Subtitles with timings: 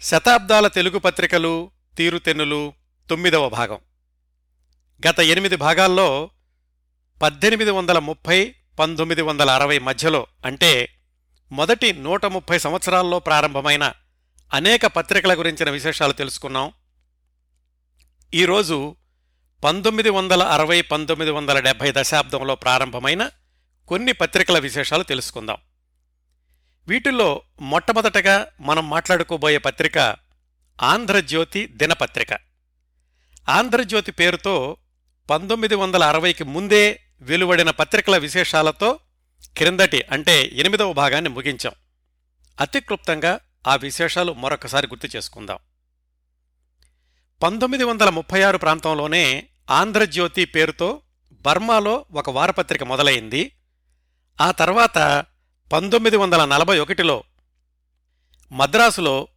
[0.00, 2.72] శతాబ్దాల తెలుగు పత్రికలు తీరుతెన్నులు
[3.10, 3.78] తొమ్మిదవ భాగం.
[5.08, 6.30] గత ఎనిమిది భాగాల్లో
[7.22, 10.98] పద్దెనిమిది వందల ముప్పై పంతొమ్మిది వందల అరవై మధ్యలో అంటే
[11.52, 13.92] మొదటి నూట ముప్పై సంవత్సరాల్లో ప్రారంభమైన
[14.54, 16.72] అనేక పత్రికల గురించిన విశేషాలు తెలుసుకున్నాం.
[18.34, 18.96] ఈరోజు
[19.64, 23.30] పంతొమ్మిది వందల అరవై పంతొమ్మిది వందల డెబ్భై దశాబ్దంలో ప్రారంభమైన
[23.88, 25.56] కొన్ని పత్రికల విశేషాలు తెలుసుకుందాం.
[26.88, 30.16] వీటిల్లో మొట్టమొదటగా మనం మాట్లాడుకోబోయే పత్రిక
[30.82, 32.32] ఆంధ్రజ్యోతి దినపత్రిక.
[33.48, 34.76] ఆంధ్రజ్యోతి పేరుతో
[35.30, 39.00] పంతొమ్మిది వందల అరవైకి ముందే వెలువడిన పత్రికల విశేషాలతో
[39.56, 41.72] క్రిందటి అంటే ఎనిమిదవ భాగాన్ని ముగించాం.
[42.60, 45.58] అతి క్లుప్తంగా ఆ విశేషాలు మరొకసారి గుర్తు చేసుకుందాం.
[47.42, 53.52] పంతొమ్మిది వందల ముప్పై ఆరు ప్రాంతంలోనే ఆంధ్రజ్యోతి పేరుతో బర్మాలో ఒక వారపత్రిక మొదలైంది.
[54.40, 55.24] ఆ తర్వాత
[55.72, 57.24] పంతొమ్మిది వందల నలభై ఒకటిలో
[58.52, 59.28] మద్రాసులో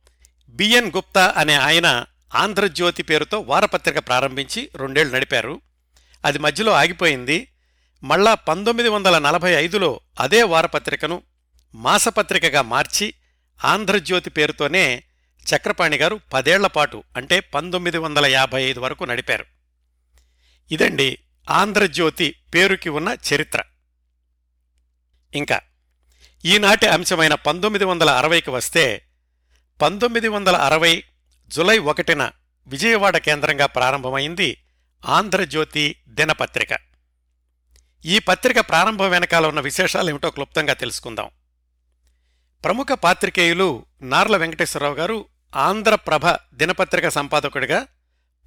[0.49, 5.61] బిఎన్ గుప్తా అనే ఆయన ఆంధ్రజ్యోతి పేరుతో వారపత్రిక ప్రారంభించి రెండేళ్ళు నడిపారు.
[6.25, 7.47] అది మధ్యలో ఆగిపోయింది.
[8.03, 11.23] మళ్ళా పంతొమ్మిది వందల నలభై ఐదులో అదే వారపత్రికను
[11.75, 13.13] మాసపత్రికగా మార్చి
[13.65, 15.03] ఆంధ్రజ్యోతి పేరుతోనే
[15.55, 19.45] చక్రపాణి గారు పదేళ్ళపాటు అంటే పంతొమ్మిది వందల యాభై ఐదు వరకు నడిపారు.
[20.71, 21.17] ఇదండి
[21.49, 23.63] ఆంధ్రజ్యోతి పేరుకి ఉన్న చరిత్ర.
[25.35, 25.59] ఇంకా
[26.45, 29.05] ఈనాటి అంశమైన పంతొమ్మిది వందల అరవైకి వస్తే
[29.81, 31.03] పంతొమ్మిది వందల అరవై
[31.47, 32.31] జులై ఒకటిన
[32.67, 34.57] విజయవాడ కేంద్రంగా ప్రారంభమైంది
[35.05, 36.77] ఆంధ్రజ్యోతి దినపత్రిక.
[38.05, 41.29] ఈ పత్రిక ప్రారంభం వెనకాల ఉన్న విశేషాలేమిటో క్లుప్తంగా తెలుసుకుందాం.
[42.63, 47.87] ప్రముఖ పాత్రికేయులు నార్ల వెంకటేశ్వరరావు గారు ఆంధ్రప్రభ దినపత్రిక సంపాదకుడిగా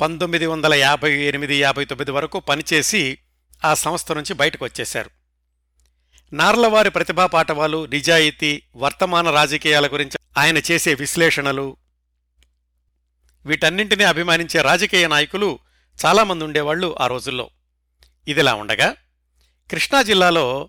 [0.01, 3.19] పంతొమ్మిది వందల యాభై ఎనిమిది యాభై తొమ్మిది వరకు పనిచేసి
[3.64, 5.23] ఆ సంస్థ నుంచి బయటకు వచ్చేశారు.
[6.34, 11.77] నార్లవారి ప్రతిభా పాఠవాలు నిజాయితీ వర్తమాన రాజకీయాల గురించి ఆయన చేసే విశ్లేషణలు.
[13.46, 15.58] వీటన్నింటినీ అభిమానించే రాజకీయ నాయకులు
[16.06, 17.50] చాలామంది ఉండేవాళ్ళు ఆ రోజుల్లో.
[18.28, 18.96] ఇదిలా ఉండగా
[19.70, 20.68] కృష్ణా జిల్లాలో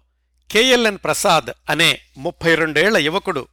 [0.51, 3.47] కేఎల్ఎన్ ప్రసాద్ అనే ముప్పై రెండేళ్ళ యువకుడు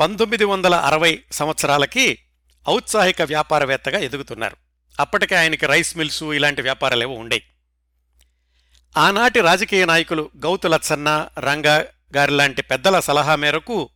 [0.00, 2.18] పంతొమ్మిది వందల అరవై సంవత్సరాలకి
[2.68, 4.56] ఔత్సాహిక వ్యాపారవేత్తగా ఎదుగుతున్నారు.
[5.00, 7.51] అప్పటికే ఆయనకి రైస్ మిల్సు ఇలాంటి వ్యాపారాలేవో ఉండేవి
[8.96, 11.84] ఆనాటి రాజకీయ నాయకులు గౌతు లచ్చన్న రంగా
[12.16, 13.88] గారిలాంటి పెద్దల సలహా మేరకు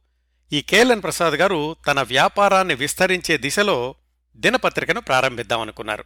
[0.53, 3.95] ఈ కేఎల్ఎన్ ప్రసాద్ గారు తన వ్యాపారాన్ని విస్తరించే దిశలో
[4.37, 6.05] దినపత్రికను ప్రారంభిద్దామనుకున్నారు.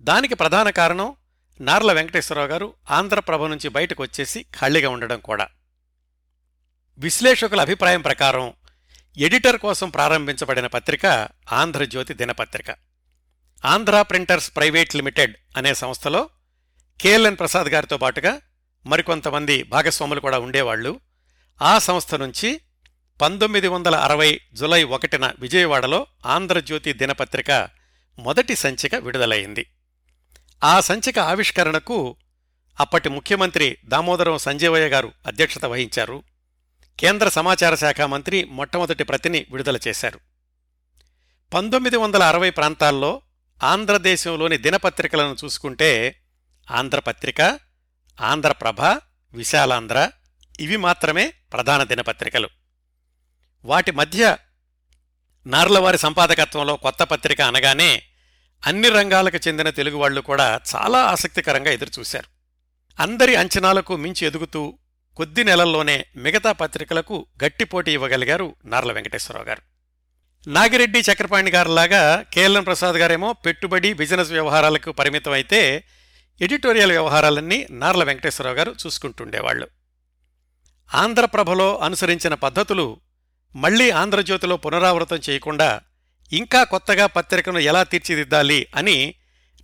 [0.00, 1.16] దానికి ప్రధాన కారణం
[1.60, 5.48] నార్ల వెంకటేశ్వరరావు గారు ఆంధ్రప్రభ నుంచి బయటకు వచ్చేసి ఖాళీగా ఉండడం కూడా.
[6.98, 8.52] విశ్లేషకుల అభిప్రాయం ప్రకారం
[9.18, 12.76] ఎడిటర్ కోసం ప్రారంభించబడిన పత్రిక ఆంధ్రజ్యోతి దినపత్రిక.
[13.64, 16.28] ఆంధ్ర ప్రింటర్స్ ప్రైవేట్ లిమిటెడ్ అనే సంస్థలో
[17.00, 18.40] కేఎల్ఎన్ ప్రసాద్ గారితో పాటుగా
[18.86, 21.00] మరికొంతమంది భాగస్వాములు కూడా ఉండేవాళ్ళు
[21.62, 22.60] ఆ సంస్థ నుంచి
[23.20, 27.68] పంతొమ్మిది వందల అరవై జులై ఒకటిన విజయవాడలో ఆంధ్రజ్యోతి దినపత్రిక
[28.18, 29.66] మొదటి సంచిక విడుదలైంది.
[30.64, 32.16] ఆ సంచిక ఆవిష్కరణకు
[32.80, 36.22] అప్పటి ముఖ్యమంత్రి దామోదరం సంజీవయ్య గారు అధ్యక్షత వహించారు.
[36.98, 40.20] కేంద్ర సమాచార శాఖ మంత్రి మొట్టమొదటి ప్రతిని విడుదల చేశారు.
[41.54, 43.22] పంతొమ్మిది వందల అరవై ప్రాంతాల్లో
[43.64, 46.20] ఆంధ్రదేశంలోని దినపత్రికలను చూసుకుంటే
[46.70, 47.60] ఆంధ్రపత్రిక
[48.20, 48.80] ఆంధ్రప్రభ
[49.32, 50.10] విశాలాంధ్ర
[50.60, 52.48] ఇవి మాత్రమే ప్రధాన దినపత్రికలు.
[53.64, 54.36] వాటి మధ్య
[55.46, 58.02] నార్లవారి సంపాదకత్వంలో కొత్త పత్రిక అనగానే
[58.66, 62.28] అన్ని రంగాలకు చెందిన తెలుగు వాళ్ళు కూడా చాలా ఆసక్తికరంగా ఎదురుచూశారు.
[63.02, 64.78] అందరి అంచనాలకు మించి ఎదుగుతూ
[65.16, 69.62] కొద్ది నెలల్లోనే మిగతా పత్రికలకు గట్టి పోటీ ఇవ్వగలిగారు నార్ల వెంకటేశ్వరరావు గారు.
[70.46, 75.84] నాగిరెడ్డి చక్రపాణి గారిలాగా కేఎల్ఎన్ ప్రసాద్ గారేమో పెట్టుబడి బిజినెస్ వ్యవహారాలకు పరిమితమైతే
[76.40, 79.68] ఎడిటోరియల్ వ్యవహారాలన్నీ నార్ల వెంకటేశ్వరరావు గారు చూసుకుంటుండేవాళ్ళు
[80.94, 83.00] ఆంధ్రప్రభలో అనుసరించిన పద్ధతులు
[83.56, 85.80] మళ్ళీ ఆంధ్రజ్యోతిలో పునరావృతం చేయకుండా
[86.32, 89.14] ఇంకా కొత్తగా పత్రికను ఎలా తీర్చిదిద్దాలి అని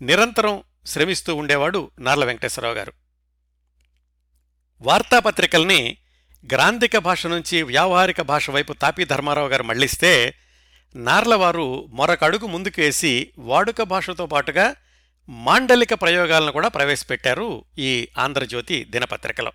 [0.03, 2.93] నిరంతరం శ్రమిస్తూ ఉండేవాడు నార్ల వెంకటేశ్వరరావు గారు.
[4.81, 5.97] వార్తాపత్రికల్ని
[6.53, 10.34] గ్రాంధిక భాష నుంచి వ్యావహారిక భాష వైపు తాపీ ధర్మారావు గారు మళ్ళిస్తే
[10.97, 14.76] నార్లవారు మరొక అడుగు ముందుకు వేసి వాడుక భాషతో పాటుగా
[15.28, 19.52] మాండలిక ప్రయోగాలను కూడా ప్రవేశపెట్టారు ఈ ఆంధ్రజ్యోతి దినపత్రికలో.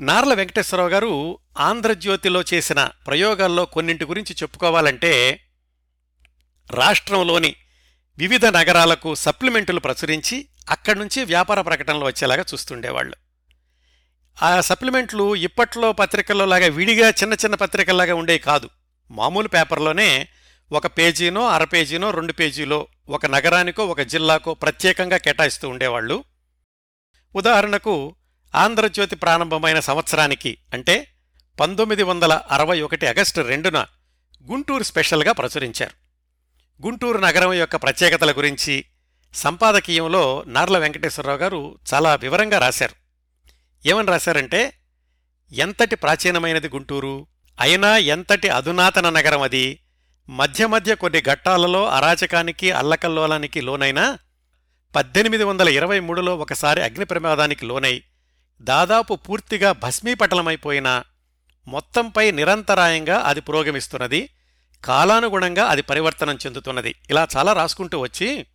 [0.00, 5.44] నార్ల వెంకటేశ్వరరావు గారు ఆంధ్రజ్యోతిలో చేసిన ప్రయోగాల్లో కొన్నింటి గురించి చెప్పుకోవాలంటే
[6.70, 7.54] రాష్ట్రంలోని
[8.18, 13.16] వివిధ నగరాలకు సప్లిమెంటులు ప్రచురించి అక్కడి నుంచి వ్యాపార ప్రకటనలు వచ్చేలాగా చూస్తుండేవాళ్ళు.
[14.42, 18.70] ఆ సప్లిమెంట్లు ఇప్పట్లో పత్రికల్లో లాగా విడిగా చిన్న చిన్న పత్రికల్లాగా ఉండేవి కాదు.
[19.10, 20.28] మామూలు పేపర్లోనే
[20.72, 26.24] ఒక పేజీనో అర పేజీనో రెండు పేజీలో ఒక నగరానికో ఒక జిల్లాకో ప్రత్యేకంగా కేటాయిస్తూ ఉండేవాళ్ళు.
[27.36, 28.16] ఉదాహరణకు
[28.54, 31.06] ఆంధ్రజ్యోతి ప్రారంభమైన సంవత్సరానికి అంటే
[31.60, 33.86] పంతొమ్మిది వందల అరవై ఒకటి ఆగస్టు రెండున
[34.50, 35.92] గుంటూరు స్పెషల్గా ప్రచురించారు.
[36.86, 38.84] గుంటూరు నగరం యొక్క ప్రత్యేకతల గురించి
[39.34, 42.94] సంపాదకీయంలో నార్ల వెంకటేశ్వరరావు గారు చాలా వివరంగా రాశారు.
[43.88, 44.72] ఏమని రాశారంటే
[45.52, 47.26] ఎంతటి ప్రాచీనమైనది గుంటూరు?
[47.60, 49.80] అయినా ఎంతటి అధునాతన నగరం అది?
[50.28, 54.18] మధ్య మధ్య కొన్ని ఘట్టాలలో అరాచకానికి అల్లకల్లోలానికి లోనైనా
[54.96, 58.02] పద్దెనిమిది వందల ఇరవై మూడులో ఒకసారి అగ్ని ప్రమాదానికి లోనై
[58.60, 61.02] దాదాపు పూర్తిగా భస్మీపటలమైపోయిన
[61.68, 64.28] మొత్తంపై నిరంతరాయంగా అది పురోగమిస్తున్నది.
[64.84, 66.94] కాలానుగుణంగా అది పరివర్తనం చెందుతున్నది.
[67.10, 68.46] ఇలా చాలా రాసుకుంటూ వచ్చి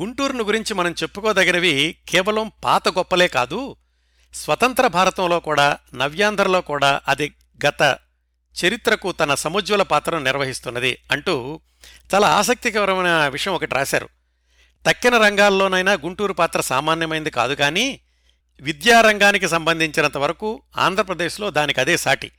[0.00, 3.76] గుంటూరును గురించి మనం చెప్పుకోదగినవి కేవలం పాత గొప్పలే కాదు.
[4.34, 7.34] స్వతంత్ర భారతంలో కూడా నవ్యాంధ్రలో కూడా అది
[7.66, 7.98] గత
[8.64, 11.60] చరిత్రకు తన సముజ్వల పాత్రను నిర్వహిస్తున్నది అంటూ
[12.14, 14.08] చాలా ఆసక్తికరమైన విషయం ఒకటి రాశారు.
[14.86, 18.00] తక్కిన రంగాల్లోనైనా గుంటూరు పాత్ర సామాన్యమైంది కాదు కానీ
[18.60, 22.30] విద్యారంగానికి సంబంధించినంత వరకు ఆంధ్రప్రదేశ్లో దానికి అదే సాటి.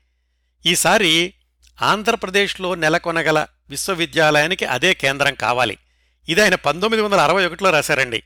[0.65, 1.33] ఈసారి
[1.81, 5.77] ఆంధ్రప్రదేశ్లో నెలకొనగల విశ్వవిద్యాలయానికి అదే కేంద్రం కావాలి.
[6.29, 8.23] ఇది ఆయన పంతొమ్మిది వందల అరవై ఒకటిలో రాశారండి.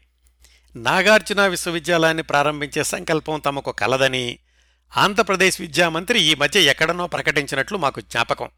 [0.76, 4.40] నాగార్జున విశ్వవిద్యాలయాన్ని ప్రారంభించే సంకల్పం తమకు కలదని
[4.98, 8.50] ఆంధ్రప్రదేశ్ విద్యామంత్రి ఈ మధ్య ఎక్కడనో ప్రకటించినట్లు మాకు జ్ఞాపకం.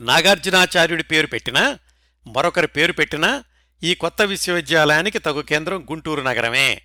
[0.00, 1.78] నాగార్జునాచార్యుడి పేరు పెట్టినా
[2.26, 3.44] మరొకరి పేరు పెట్టినా
[3.82, 6.82] ఈ కొత్త విశ్వవిద్యాలయానికి తగు కేంద్రం గుంటూరు నగరమే.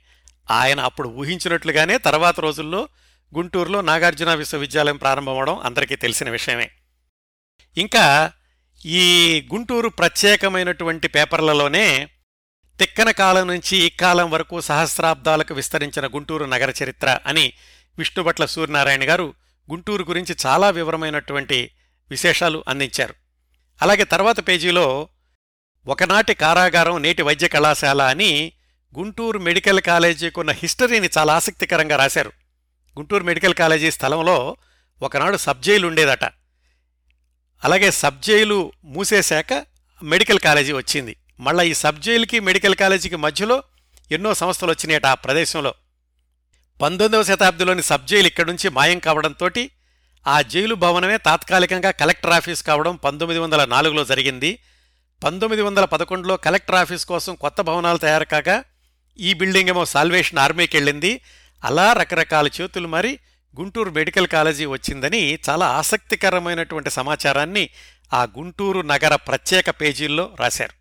[0.51, 2.89] ఆయన అప్పుడు ఊహించినట్లుగానే తర్వాత రోజుల్లో
[3.35, 6.71] గుంటూరులో నాగార్జున విశ్వవిద్యాలయం ప్రారంభమవడం అందరికీ తెలిసిన విషయమే.
[7.77, 8.31] ఇంకా
[8.85, 12.09] ఈ గుంటూరు ప్రత్యేకమైనటువంటి పేపర్లలోనే
[12.81, 17.53] తిక్కన కాలం నుంచి ఈ కాలం వరకు సహస్రాబ్దాలకు విస్తరించిన గుంటూరు నగర చరిత్ర అని
[17.97, 19.33] విష్ణుభట్ల సూర్యనారాయణ గారు
[19.71, 21.71] గుంటూరు గురించి చాలా వివరమైనటువంటి
[22.09, 23.13] విశేషాలు అందించారు.
[23.81, 25.09] అలాగే తర్వాత పేజీలో
[25.87, 28.51] ఒకనాటి కారాగారం నేటి వైద్య కళాశాల అని
[28.97, 32.29] గుంటూరు మెడికల్ కాలేజీకి ఉన్న హిస్టరీని చాలా ఆసక్తికరంగా రాశారు.
[32.97, 34.57] గుంటూరు మెడికల్ కాలేజీ స్థలంలో
[35.01, 36.23] ఒకనాడు సబ్జైలు ఉండేదట.
[37.63, 39.65] అలాగే సబ్జైలు మూసేశాక
[40.03, 41.15] మెడికల్ కాలేజీ వచ్చింది.
[41.41, 43.63] మళ్ళీ ఈ సబ్ జైలుకి మెడికల్ కాలేజీకి మధ్యలో
[44.11, 45.73] ఎన్నో సంస్థలు వచ్చినాయట ఆ ప్రదేశంలో.
[46.81, 49.49] పంతొమ్మిదవ శతాబ్దిలోని సబ్ జైలు ఇక్కడి నుంచి మాయం కావడంతో
[50.27, 54.59] ఆ జైలు భవనమే తాత్కాలికంగా కలెక్టర్ ఆఫీస్ కావడం పంతొమ్మిది వందల నాలుగులో జరిగింది.
[55.23, 58.63] పంతొమ్మిది వందల పదకొండులో కలెక్టర్ ఆఫీస్ కోసం కొత్త భవనాలు తయారు కాగా
[59.19, 61.21] ఈ బిల్డింగ్ ఏమో సాల్వేషన్ ఆర్మీకి వెళ్ళింది.
[61.63, 63.19] అలా రకరకాల చేతులు మరి
[63.59, 67.69] గుంటూరు మెడికల్ కాలేజీ వచ్చిందని చాలా ఆసక్తికరమైనటువంటి సమాచారాన్ని
[68.13, 70.80] ఆ గుంటూరు నగర ప్రత్యేక పేజీల్లో రాశారు.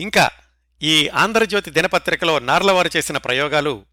[0.00, 0.30] ఇంకా
[0.82, 3.84] ఈ ఆంధ్రజ్యోతి దినపత్రికలో నార్లవారు చేసిన ప్రయోగాలు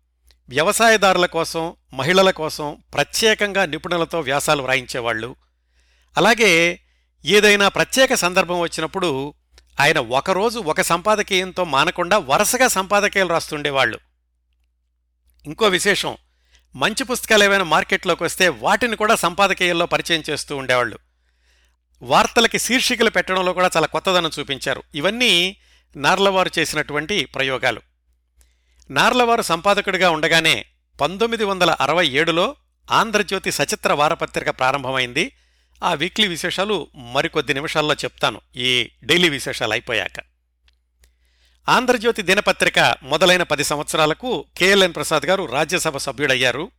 [0.49, 5.35] వ్యవసాయదారుల కోసం మహిళల కోసం ప్రత్యేకంగా నిపుణులతో వ్యాసాలు వ్రాయించేవాళ్ళు.
[6.17, 6.79] అలాగే
[7.25, 9.33] ఏదైనా ప్రత్యేక సందర్భం వచ్చినప్పుడు
[9.79, 13.99] ఆయన ఒకరోజు ఒక సంపాదకీయంతో మానకుండా వరుసగా సంపాదకీయాలు రాస్తుండేవాళ్ళు.
[15.45, 16.17] ఇంకో విశేషం
[16.75, 20.97] మంచి పుస్తకాలు ఏమైనా మార్కెట్లోకి వస్తే వాటిని కూడా సంపాదకీయాల్లో పరిచయం చేస్తూ ఉండేవాళ్ళు.
[22.01, 24.83] వార్తలకి శీర్షికలు పెట్టడంలో కూడా చాలా కొత్తదనం చూపించారు.
[24.95, 25.57] ఇవన్నీ
[25.95, 27.81] నార్లవారు చేసినటువంటి ప్రయోగాలు.
[28.91, 30.65] నార్లవారు సంపాదకుడిగా ఉండగానే
[31.01, 32.55] పంతొమ్మిది వందల అరవై ఏడులో
[32.91, 35.31] ఆంధ్రజ్యోతి సచిత్ర వారపత్రిక ప్రారంభమైంది.
[35.83, 38.41] ఆ వీక్లీ విశేషాలు మరికొద్ది నిమిషాల్లో చెప్తాను.
[38.55, 40.19] ఈ డైలీ విశేషాలు అయిపోయాక.
[41.69, 46.71] ఆంధ్రజ్యోతి దినపత్రిక మొదలైన పది సంవత్సరాలకు కేఎల్ఎన్ ప్రసాద్ గారు రాజ్యసభ సభ్యుడయ్యారు.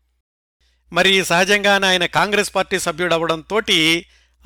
[0.93, 3.61] మరి సహజంగానే ఆయన కాంగ్రెస్ పార్టీ సభ్యుడవడంతో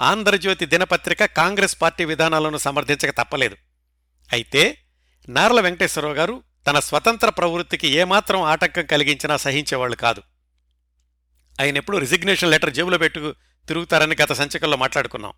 [0.01, 3.57] ఆంధ్రజ్యోతి దినపత్రిక కాంగ్రెస్ పార్టీ విధానాలను సమర్థించక తప్పలేదు.
[4.33, 4.79] అయితే
[5.29, 10.23] నార్ల వెంకటేశ్వరరావు గారు తన స్వతంత్ర ప్రవృత్తికి ఏమాత్రం ఆటంకం కలిగించినా సహించేవాళ్ళు కాదు.
[11.61, 13.35] ఆయన ఎప్పుడు రిజిగ్నేషన్ లెటర్ జేబులో పెట్టు
[13.69, 15.33] తిరుగుతారని గత సంచికల్లో మాట్లాడుకున్నాం.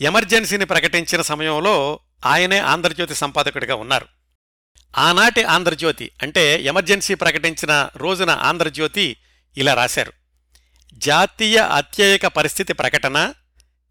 [0.00, 4.06] ఎమర్జెన్సీని ప్రకటించిన సమయంలో ఆయనే ఆంధ్రజ్యోతి సంపాదకుడిగా ఉన్నారు.
[4.98, 9.16] ఆనాటి ఆంధ్రజ్యోతి అంటే ఎమర్జెన్సీ ప్రకటించిన రోజున ఆంధ్రజ్యోతి
[9.56, 10.12] ఇలా రాశారు.
[10.92, 13.34] జాతీయ అత్యయిక పరిస్థితి ప్రకటన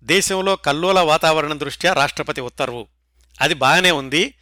[0.03, 2.88] దేశంలో కల్లోల వాతావరణం దృష్ట్యా రాష్ట్రపతి ఉత్తర్వు.
[3.41, 4.33] అది బాగానే ఉంది.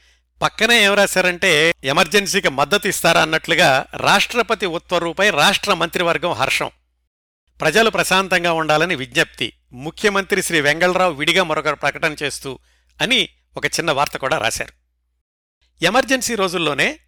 [0.42, 6.72] పక్కనే ఏం రాశారంటే ఎమర్జెన్సీకి మద్దతు ఇస్తారా అన్నట్లుగా రాష్ట్రపతి ఉత్తర్వుపై రాష్ట్ర మంత్రివర్గం హర్షం.
[7.62, 9.54] ప్రజలు ప్రశాంతంగా ఉండాలని విజ్ఞప్తి.
[9.74, 12.60] ముఖ్యమంత్రి శ్రీ వెంగళరావు విడిగా మరొక ప్రకటన చేస్తూ
[13.02, 14.74] అని ఒక చిన్న వార్త కూడా రాశారు.
[15.84, 17.00] ఎమర్జెన్సీ రోజుల్లోనే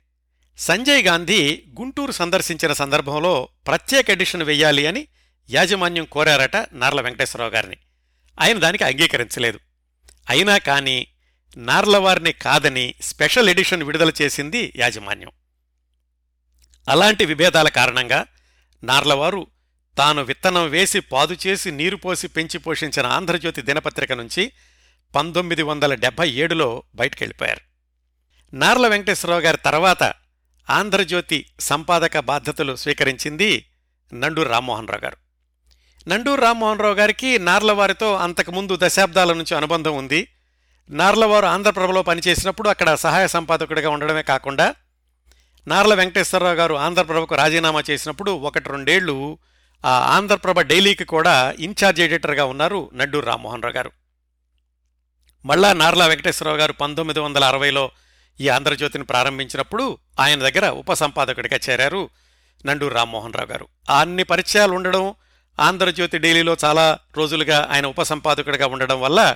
[0.58, 5.08] సంజయ్ గాంధీ గుంటూరు సందర్శించిన సందర్భంలో ప్రత్యేక ఎడిషన్ వెయ్యాలి అని
[5.50, 7.78] యాజమాన్యం కోరారట నార్ల వెంకటేశ్వరరావు గారిని.
[8.42, 9.60] ఆయన దానికి అంగీకరించలేదు.
[10.30, 11.08] అయినా కానీ
[11.58, 15.32] నార్లవారిని కాదని స్పెషల్ ఎడిషన్ విడుదల చేసింది యాజమాన్యం.
[16.90, 18.26] అలాంటి విభేదాల కారణంగా
[18.84, 19.48] నార్లవారు
[19.98, 24.52] తాను విత్తనం వేసి పాదు చేసి నీరు పోసి పెంచి పోషించిన ఆంధ్రజ్యోతి దినపత్రిక నుంచి
[25.16, 27.62] పంతొమ్మిది వందల డెబ్బై ఏడులో బయటకెళ్ళిపోయారు.
[28.56, 30.14] నార్ల వెంకటేశ్వరరావు గారి తర్వాత
[30.70, 33.66] ఆంధ్రజ్యోతి సంపాదక బాధ్యతలు స్వీకరించింది
[34.14, 35.18] నండూరు రామ్మోహన్ రావు గారు
[36.08, 40.28] నండూరు రామ్మోహన్ రావు గారికి నార్లవారితో అంతకుముందు దశాబ్దాల నుంచి అనుబంధం ఉంది.
[40.90, 44.76] నార్లవారు ఆంధ్రప్రభలో పనిచేసినప్పుడు అక్కడ సహాయ సంపాదకుడిగా ఉండడమే కాకుండా
[45.68, 49.38] నార్ల వెంకటేశ్వరరావు గారు ఆంధ్రప్రభకు రాజీనామా చేసినప్పుడు ఒకటి రెండేళ్ళు
[49.86, 53.92] ఆ ఆంధ్రప్రభ డైలీకి కూడా ఇన్ఛార్జ్ ఎడిటర్గా ఉన్నారు నడ్డూరు రామ్మోహన్ రావు గారు.
[55.46, 57.92] మళ్ళా నార్ల వెంకటేశ్వరరావు గారు పంతొమ్మిది వందల అరవైలో
[58.40, 62.10] ఈ ఆంధ్రజ్యోతిని ప్రారంభించినప్పుడు ఆయన దగ్గర ఉప సంపాదకుడిగా చేరారు
[62.66, 63.68] నండూరు రామ్మోహన్ రావు గారు.
[63.90, 65.16] అన్ని పరిచయాలు ఉండడం
[65.60, 69.36] ఆంధ్రజ్యోతి డైలీలో చాలా రోజులుగా ఆయన ఉప సంపాదకుడిగా ఉండడం వల్ల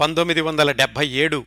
[0.00, 1.46] పంతొమ్మిది వందల డెబ్భై ఏడు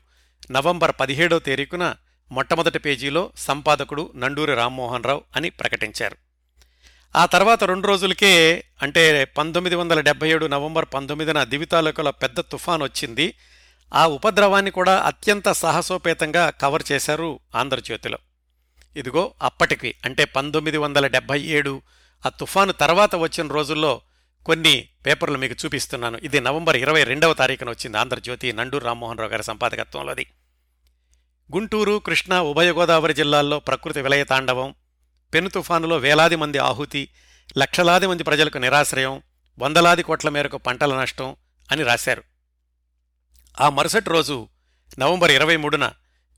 [0.51, 1.95] నవంబర్ పదిహేడో తేదీకున
[2.31, 6.17] మొట్టమొదటి పేజీలో సంపాదకుడు నండూరి రామ్మోహన్ రావు అని ప్రకటించారు.
[7.15, 13.33] ఆ తర్వాత రెండు రోజులకే అంటే పంతొమ్మిది వందల డెబ్బై ఏడు నవంబర్ పంతొమ్మిదిన దివితాలకుల పెద్ద తుఫాన్ వచ్చింది.
[13.93, 18.17] ఆ ఉపద్రవాన్ని కూడా అత్యంత సాహసోపేతంగా కవర్ చేశారు ఆంధ్రజ్యోతిలో
[18.95, 21.81] ఇదిగో అప్పటికి అంటే పంతొమ్మిది వందల డెబ్బై ఏడు
[22.25, 24.01] ఆ తుఫాను తర్వాత వచ్చిన రోజుల్లో
[24.47, 26.17] కొన్ని పేపర్లు మీకు చూపిస్తున్నాను.
[26.17, 27.97] ఇది నవంబర్ ఇరవై రెండవ తారీఖున వచ్చింది.
[27.97, 30.25] ఆంధ్రజ్యోతి నండూరు రామ్మోహన్ రావు గారి సంపాదకత్వంలోది
[31.55, 34.75] గుంటూరు కృష్ణా ఉభయ గోదావరి జిల్లాల్లో ప్రకృతి విలయ తాండవం
[35.33, 37.09] పెను తుఫానులో వేలాది మంది ఆహుతి
[37.57, 39.21] లక్షలాది మంది ప్రజలకు నిరాశ్రయం
[39.59, 41.35] వందలాది కోట్ల మేరకు పంటల నష్టం
[41.71, 42.23] అని రాశారు.
[43.61, 44.47] ఆ మరుసటి రోజు
[44.99, 45.91] నవంబర్ ఇరవై మూడున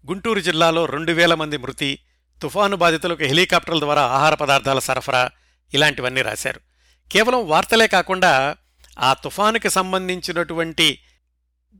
[0.09, 1.99] గుంటూరు జిల్లాలో రెండు వేల మంది మృతి
[2.41, 5.29] తుఫాను బాధితులకు హెలికాప్టర్ల ద్వారా ఆహార పదార్థాల సరఫరా
[5.73, 6.68] ఇలాంటివన్నీ రాశారు.
[7.11, 8.55] కేవలం వార్తలే కాకుండా
[8.99, 10.99] ఆ తుఫానుకి సంబంధించినటువంటి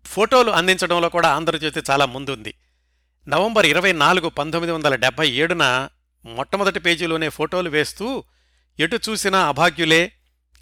[0.06, 2.54] ఫోటోలు అందించడంలో కూడా ఆంధ్రజ్యోతి చాలా ముందుంది.
[3.28, 5.90] నవంబర్ ఇరవై నాలుగు పంతొమ్మిది వందల డెబ్బై ఏడున
[6.26, 8.24] మొట్టమొదటి పేజీలోనే ఫోటోలు వేస్తూ
[8.80, 10.12] ఎటు చూసినా అభాగ్యులే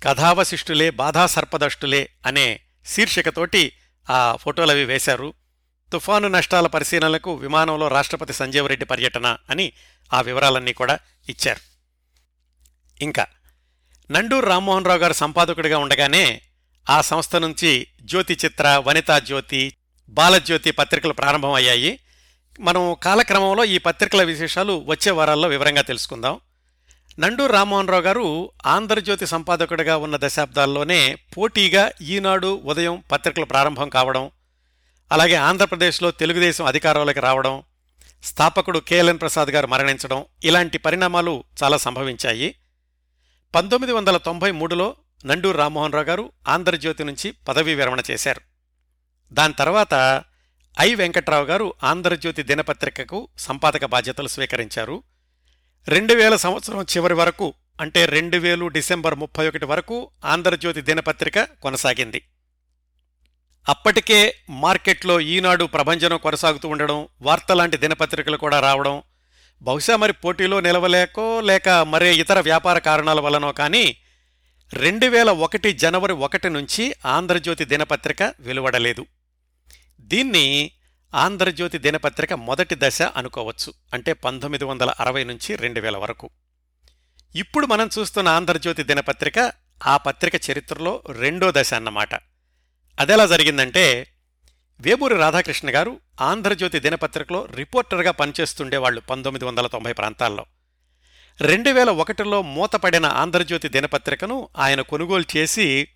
[0.04, 3.72] కథావశిష్టులే బాధాసర్పదష్టులే అనే శీర్షికతోటి
[4.10, 5.34] ఆ ఫోటోలు అవి వేశారు.
[5.92, 9.74] తుఫాను నష్టాల పరిశీలనలకు విమానంలో రాష్ట్రపతి సంజీవరెడ్డి పర్యటన అని
[10.14, 11.60] ఆ వివరాలన్నీ కూడా ఇచ్చారు.
[13.04, 13.26] ఇంకా
[14.12, 16.42] నండూరు రామ్మోహన్ రావు గారు సంపాదకుడిగా ఉండగానే
[16.90, 19.62] ఆ సంస్థ నుంచి జ్యోతి చిత్ర వనితా జ్యోతి
[20.10, 22.00] బాలజ్యోతి పత్రికలు ప్రారంభమయ్యాయి.
[22.60, 26.40] మనం కాలక్రమంలో ఈ పత్రికల విశేషాలు వచ్చే వారాల్లో వివరంగా తెలుసుకుందాం.
[27.20, 34.32] నండూరు రామ్మోహన్ రావు గారు ఆంధ్రజ్యోతి సంపాదకుడిగా ఉన్న దశాబ్దాల్లోనే పోటీగా ఈనాడు ఉదయం పత్రికలు ప్రారంభం కావడం
[35.12, 37.64] అలాగే ఆంధ్రప్రదేశ్లో తెలుగుదేశం అధికారంలోకి రావడం
[38.24, 42.56] స్థాపకుడు కేఎల్ఎన్ ప్రసాద్ గారు మరణించడం ఇలాంటి పరిణామాలు చాలా సంభవించాయి.
[43.56, 48.42] పంతొమ్మిది వందల తొంభై మూడులో నండూరు రామ్మోహన్ రావు గారు ఆంధ్రజ్యోతి నుంచి పదవీ విరమణ చేశారు.
[49.34, 50.24] దాని తర్వాత
[50.80, 55.04] ఐ వెంకట్రావు గారు ఆంధ్రజ్యోతి దినపత్రికకు సంపాదక బాధ్యతలు స్వీకరించారు.
[55.88, 62.22] రెండు వేల సంవత్సరం చివరి వరకు అంటే రెండు వేలు డిసెంబర్ ముప్పై ఒకటి వరకు ఆంధ్రజ్యోతి దినపత్రిక కొనసాగింది.
[63.70, 69.04] అప్పటికే మార్కెట్లో ఈనాడు ప్రభంజనం కొనసాగుతూ ఉండడం వార్త లాంటి దినపత్రికలు కూడా రావడం
[69.62, 73.98] బహుశా మరి పోటీలో నిలవలేకో లేక మరే ఇతర వ్యాపార కారణాల వలనో కానీ
[74.74, 79.06] రెండు వేల ఒకటి జనవరి ఒకటి నుంచి ఆంధ్రజ్యోతి దినపత్రిక వెలువడలేదు.
[80.00, 80.72] దీన్ని
[81.16, 86.30] ఆంధ్రజ్యోతి దినపత్రిక మొదటి దశ అనుకోవచ్చు అంటే పంతొమ్మిది వందల అరవై నుంచి రెండు వేల వరకు.
[87.36, 89.52] ఇప్పుడు మనం చూస్తున్న ఆంధ్రజ్యోతి దినపత్రిక
[89.88, 92.16] ఆ పత్రిక చరిత్రలో రెండో దశ అన్నమాట.
[93.00, 94.08] అదెలా జరిగిందంటే
[94.82, 100.46] వేబూరి రాధాకృష్ణ గారు ఆంధ్రజ్యోతి దినపత్రికలో రిపోర్టర్గా పనిచేస్తుండేవాళ్ళు పంతొమ్మిది వందల తొంభై ప్రాంతాల్లో.
[101.42, 105.88] రెండు వేల ఒకటిలో మూతపడిన ఆంధ్రజ్యోతి దినపత్రికను ఆయన కొనుగోలు చేసి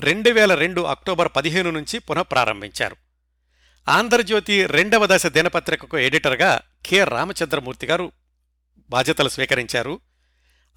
[0.00, 2.96] రెండు వేల రెండు అక్టోబర్ పదిహేను నుంచి పునఃప్రారంభించారు
[3.88, 7.04] ఆంధ్రజ్యోతి రెండవ దశ దినపత్రికకు ఎడిటర్గా కె.
[7.04, 8.12] రామచంద్రమూర్తి గారు
[8.90, 10.00] బాధ్యతలు స్వీకరించారు.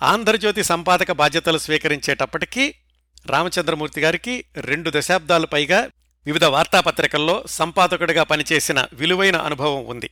[0.04, 2.76] ఆంధ్రజ్యోతి సంపాదక బాధ్యతలు స్వీకరించేటప్పటికీ
[3.26, 5.90] రామచంద్రమూర్తి గారికి రెండు దశాబ్దాలు పైగా
[6.26, 10.10] వివిధ వార్తాపత్రికల్లో సంపాదకుడిగా పనిచేసిన విలువైన అనుభవం ఉంది.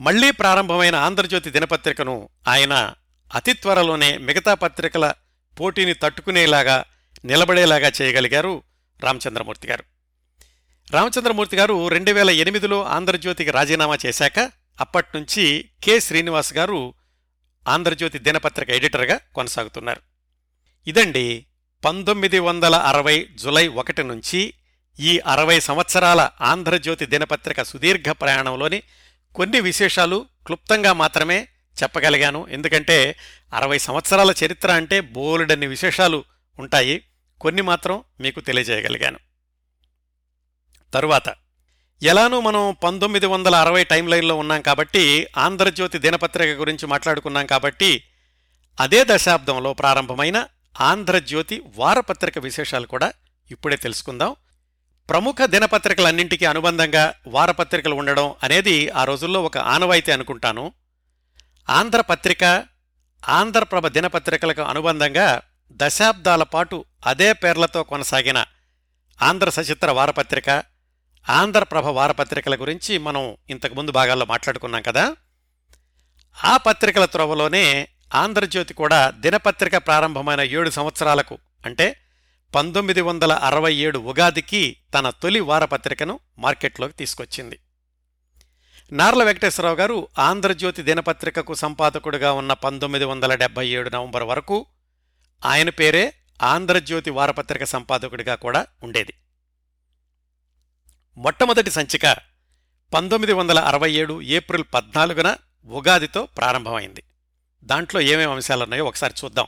[0.00, 2.94] మళ్ళీ ప్రారంభమైన ఆంధ్రజ్యోతి దినపత్రికను ఆయన
[3.34, 5.12] అతి త్వరలోనే మిగతా పత్రికల
[5.60, 6.84] పోటీని తట్టుకునేలాగా
[7.24, 8.62] నిలబడేలాగా చేయగలిగారు
[9.00, 9.84] రామచంద్రమూర్తి గారు.
[10.92, 14.38] రామచంద్రమూర్తి గారు రెండు వేల ఎనిమిదిలో ఆంధ్రజ్యోతికి రాజీనామా చేశాక
[14.80, 16.00] అప్పట్నుంచి కె.
[16.00, 16.94] శ్రీనివాస్ గారు
[17.68, 20.00] ఆంధ్రజ్యోతి దినపత్రిక ఎడిటర్గా కొనసాగుతున్నారు.
[20.86, 21.46] ఇదండి
[21.84, 24.54] పంతొమ్మిది వందల అరవై జులై ఒకటి నుంచి
[25.00, 28.82] ఈ అరవై సంవత్సరాల ఆంధ్రజ్యోతి దినపత్రిక సుదీర్ఘ ప్రయాణంలోని
[29.34, 31.48] కొన్ని విశేషాలు క్లుప్తంగా మాత్రమే
[31.82, 32.46] చెప్పగలిగాను.
[32.48, 33.16] ఎందుకంటే
[33.54, 36.24] అరవై సంవత్సరాల చరిత్ర అంటే బోలెడన్ని విశేషాలు
[36.58, 37.04] ఉంటాయి.
[37.40, 39.18] కొన్ని మాత్రం మీకు తెలియజేయగలిగాను.
[40.94, 41.34] తరువాత
[42.02, 48.04] ఎలానూ మనం పంతొమ్మిది వందల అరవై టైం లైన్లో ఉన్నాం కాబట్టి ఆంధ్రజ్యోతి దినపత్రిక గురించి మాట్లాడుకున్నాం కాబట్టి
[48.80, 50.46] అదే దశాబ్దంలో ప్రారంభమైన
[50.80, 53.12] ఆంధ్రజ్యోతి వారపత్రిక విశేషాలు కూడా
[53.50, 54.36] ఇప్పుడే తెలుసుకుందాం.
[55.10, 60.72] ప్రముఖ దినపత్రికలన్నింటికీ అనుబంధంగా వారపత్రికలు ఉండడం అనేది ఆ రోజుల్లో ఒక ఆనవాయితీ అనుకుంటాను.
[61.70, 62.64] ఆంధ్రపత్రిక
[63.28, 65.40] ఆంధ్రప్రభ దినపత్రికలకు అనుబంధంగా
[65.72, 68.44] దశాబ్దాల పాటు అదే పేర్లతో కొనసాగిన
[69.22, 70.64] ఆంధ్ర సచిత్ర వారపత్రిక
[71.30, 75.16] ఆంధ్రప్రభ వారపత్రికల గురించి మనం ఇంతకుముందు భాగాల్లో మాట్లాడుకున్నాం కదా.
[76.44, 81.96] ఆ పత్రికల త్రోవలోనే ఆంధ్రజ్యోతి కూడా దినపత్రిక ప్రారంభమైన ఏడు సంవత్సరాలకు అంటే
[82.54, 87.58] పంతొమ్మిది వందల అరవై ఏడు ఉగాదికి తన తొలి వారపత్రికను మార్కెట్లోకి తీసుకొచ్చింది.
[88.92, 94.66] నార్ల వెంకటేశ్వరరావు గారు ఆంధ్రజ్యోతి దినపత్రికకు సంపాదకుడిగా ఉన్న పంతొమ్మిది వందల డెబ్బై ఏడు నవంబర్ వరకు
[95.44, 99.14] ఆయన పేరే ఆంధ్రజ్యోతి వారపత్రిక సంపాదకుడిగా కూడా ఉండేది.
[101.16, 102.16] మొట్టమొదటి సంచిక
[102.94, 107.02] పంతొమ్మిది వందల అరవై ఏడు ఏప్రిల్ పద్నాలుగున ఉగాదితో ప్రారంభమైంది.
[107.64, 109.46] దాంట్లో ఏమేమి అంశాలున్నాయో ఒకసారి చూద్దాం.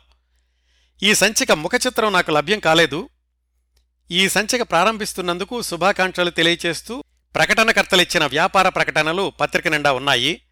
[1.02, 3.08] ఈ సంచిక ముఖచిత్రం నాకు లభ్యం కాలేదు.
[4.10, 10.42] ఈ సంచిక ప్రారంభిస్తున్నందుకు శుభాకాంక్షలు తెలియచేస్తూ ప్రకటనకర్తలిచ్చిన వ్యాపార ప్రకటనలు పత్రిక నిండా ఉన్నాయి.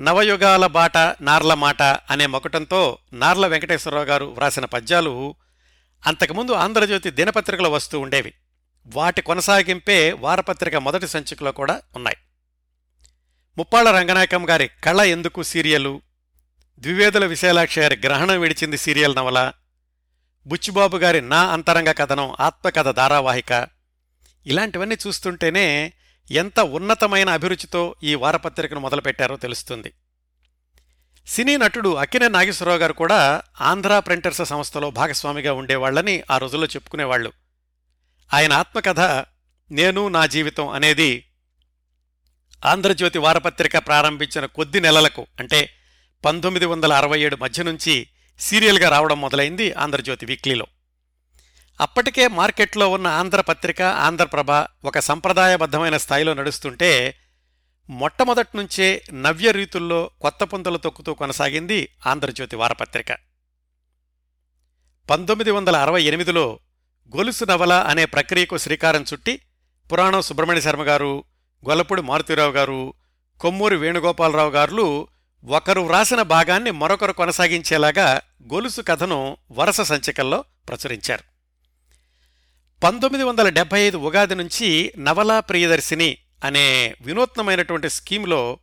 [0.00, 5.34] నవయుగాల బాట నార్ల మాట అనే మొకటంతో నార్ల వెంకటేశ్వరరావు గారు వ్రాసిన పద్యాలు
[6.06, 8.32] అంతకుముందు ఆంధ్రజ్యోతి దినపత్రికలో వస్తూ ఉండేవి.
[8.86, 12.16] వాటి కొనసాగింపే వారపత్రిక మొదటి సంచికలో కూడా ఉన్నాయి.
[13.58, 16.02] ముప్పాళ్ళ రంగనాయకం గారి కళ ఎందుకు సీరియలు?
[16.78, 19.52] ద్వివేదుల విశాలాక్షి గారి గ్రహణం విడిచింది సీరియల్ నవల
[20.46, 23.68] బుచ్చిబాబు గారి నా అంతరంగ కథనం ఆత్మకథ ధారావాహిక.
[24.46, 25.92] ఇలాంటివన్నీ చూస్తుంటేనే
[26.30, 29.92] ఎంత ఉన్నతమైన అభిరుచితో ఈ వారపత్రికను మొదలుపెట్టారో తెలుస్తుంది.
[31.26, 37.32] సినీ నటుడు అక్కినే నాగేశ్వరరావు గారు కూడా ఆంధ్రా ప్రింటర్స్ సంస్థలో భాగస్వామిగా ఉండేవాళ్ళని ఆ రోజుల్లో చెప్పుకునేవాళ్ళు
[38.34, 39.00] ఆయన ఆత్మకథ
[39.70, 41.24] నేను నా జీవితం అనేది
[42.64, 45.70] ఆంధ్రజ్యోతి వారపత్రిక ప్రారంభించిన కొద్ది నెలలకు అంటే
[46.24, 48.08] పంతొమ్మిది వందల అరవై ఏడు మధ్య నుంచి
[48.42, 50.66] సీరియల్గా రావడం మొదలైంది ఆంధ్రజ్యోతి వీక్లీలో.
[51.80, 54.50] అప్పటికే మార్కెట్లో ఉన్న ఆంధ్రపత్రిక ఆంధ్రప్రభ
[54.86, 56.90] ఒక సంప్రదాయబద్ధమైన స్థాయిలో నడుస్తుంటే
[57.88, 63.12] మొట్టమొదటి నుంచే నవ్య రీతుల్లో కొత్త పుంతలు తొక్కుతూ కొనసాగింది ఆంధ్రజ్యోతి వారపత్రిక.
[65.10, 66.44] పంతొమ్మిది వందల అరవై ఎనిమిదిలో
[67.16, 69.34] గొలుసు నవల అనే ప్రక్రియకు శ్రీకారం చుట్టి
[69.92, 71.24] పురాణం సుబ్రహ్మణ్య శర్మ గారు
[71.68, 72.94] గొల్లపూడి మారుతీరావు గారు
[73.40, 74.86] కొమ్మూరి వేణుగోపాలరావు గారులు
[75.44, 78.20] ఒకరు వ్రాసిన భాగాన్ని మరొకరు కొనసాగించేలాగా
[78.54, 81.22] గొలుసు కథను వరుస సంచికల్లో ప్రచురించారు.
[82.84, 88.58] పంతొమ్మిది వందల డెబ్బై ఐదు ఉగాది నుంచి నవలా ప్రియదర్శిని అనే వినూత్నమైనటువంటి స్కీమ్లో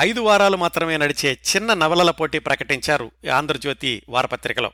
[0.00, 4.72] ఐదు వారాలు మాత్రమే నడిచే చిన్న నవలల పోటీ ప్రకటించారు ఆంధ్రజ్యోతి వారపత్రికలో.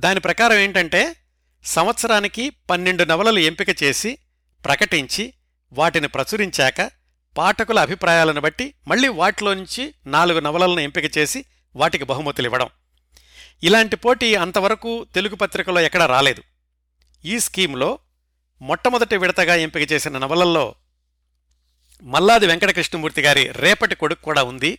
[0.00, 1.16] దాని ప్రకారం ఏంటంటే
[1.64, 4.18] సంవత్సరానికి పన్నెండు నవలలు ఎంపిక చేసి
[4.64, 5.32] ప్రకటించి
[5.72, 6.99] వాటిని ప్రచురించాక
[7.36, 11.44] పాఠకుల అభిప్రాయాలను బట్టి మళ్ళీ వాటిలో నుంచి నాలుగు నవలలను ఎంపిక చేసి
[11.76, 12.68] వాటికి బహుమతులు ఇవ్వడం
[13.62, 16.42] ఇలాంటి పోటీ అంతవరకు తెలుగు పత్రికలో ఎక్కడా రాలేదు.
[17.24, 17.98] ఈ స్కీమ్లో
[18.62, 20.74] మొట్టమొదటి విడతగా ఎంపిక చేసిన నవలల్లో
[22.02, 24.78] మల్లాది వెంకటకృష్ణమూర్తి గారి రేపటి కొడుకు కూడా ఉంది.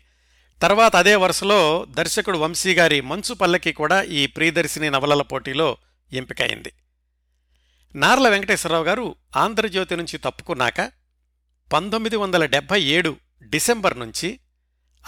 [0.62, 5.78] తర్వాత అదే వరుసలో దర్శకుడు వంశీ గారి మంచు పల్లకి కూడా ఈ ప్రియదర్శిని నవలల పోటీలో
[6.14, 6.72] ఎంపికైంది
[7.96, 10.92] నార్ల వెంకటేశ్వరరావు గారు ఆంధ్రజ్యోతి నుంచి తప్పుకున్నాక
[11.72, 14.40] పంతొమ్మిది వందల డెబ్భై ఏడు డిసెంబర్ నుంచి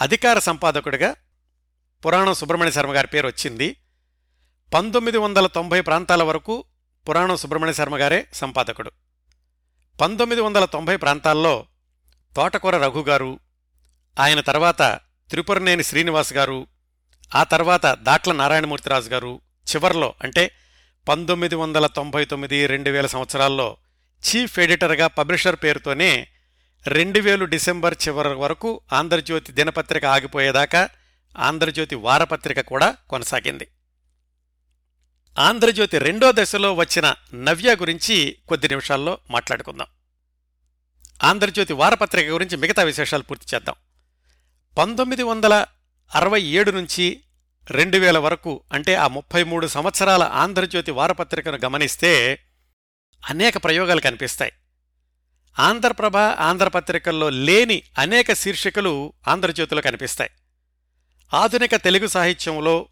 [0.00, 1.16] అధికార సంపాదకుడిగా
[2.06, 3.76] పురాణం సుబ్రహ్మణ్య శర్మ గారి పేరు వచ్చింది.
[4.74, 6.64] పంతొమ్మిది వందల తొంభై ప్రాంతాల వరకు
[7.08, 8.92] పురాణం సుబ్రహ్మణ్య శర్మ గారే సంపాదకుడు.
[10.00, 11.66] పంతొమ్మిది వందల తొంభై ప్రాంతాల్లో
[12.36, 13.40] తోటకూర రఘు గారు
[14.18, 15.00] ఆయన తర్వాత
[15.30, 16.66] త్రిపురనేని శ్రీనివాస్ గారు
[17.34, 20.50] ఆ తర్వాత దాట్ల నారాయణమూర్తిరాజు గారు చివర్లో అంటే
[21.08, 23.76] పంతొమ్మిది వందల తొంభై తొమ్మిది రెండు వేల సంవత్సరాల్లో
[24.22, 26.28] చీఫ్ ఎడిటర్గా పబ్లిషర్ పేరుతోనే
[26.86, 30.88] రెండు వేలు డిసెంబర్ చివరి వరకు ఆంధ్రజ్యోతి దినపత్రిక ఆగిపోయేదాకా
[31.38, 33.68] ఆంధ్రజ్యోతి వారపత్రిక కూడా కొనసాగింది.
[35.38, 39.86] ఆంధ్రజ్యోతి రెండో దశలో వచ్చిన నవ్య గురించి కొద్ది నిమిషాల్లో మాట్లాడుకుందాం.
[41.24, 43.74] ఆంధ్రజ్యోతి వారపత్రిక గురించి మిగతా విశేషాలు పూర్తి చేద్దాం.
[44.78, 45.66] పంతొమ్మిది వందల
[46.14, 47.20] అరవై ఏడు నుంచి
[47.70, 52.40] రెండు వేల వరకు అంటే ఆ ముప్పై మూడు సంవత్సరాల ఆంధ్రజ్యోతి వారపత్రికను గమనిస్తే
[53.30, 54.52] అనేక ప్రయోగాలు కనిపిస్తాయి.
[55.58, 60.30] ఆంధ్రప్రభ ఆంధ్రపత్రికల్లో లేని అనేక శీర్షికలు ఆంధ్రజ్యోతిలో కనిపిస్తాయి.
[61.34, 62.88] ఆధునిక తెలుగు సాహిత్యంలో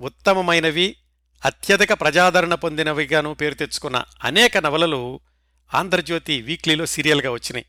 [0.00, 0.96] ఉత్తమమైనవి
[1.44, 5.20] అత్యధిక ప్రజాదరణ పొందినవిగాను పేరు తెచ్చుకున్న అనేక నవలలు
[5.74, 7.66] ఆంధ్రజ్యోతి వీక్లీలో సీరియల్గా వచ్చినాయి.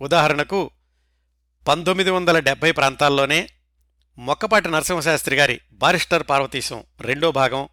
[0.00, 0.70] ఉదాహరణకు
[1.68, 3.48] పంతొమ్మిది వందల డెబ్బై ప్రాంతాల్లోనే
[4.18, 7.68] మొక్కపాటి నరసింహశాస్త్రి గారి బారిస్టర్ పార్వతీశం రెండో భాగం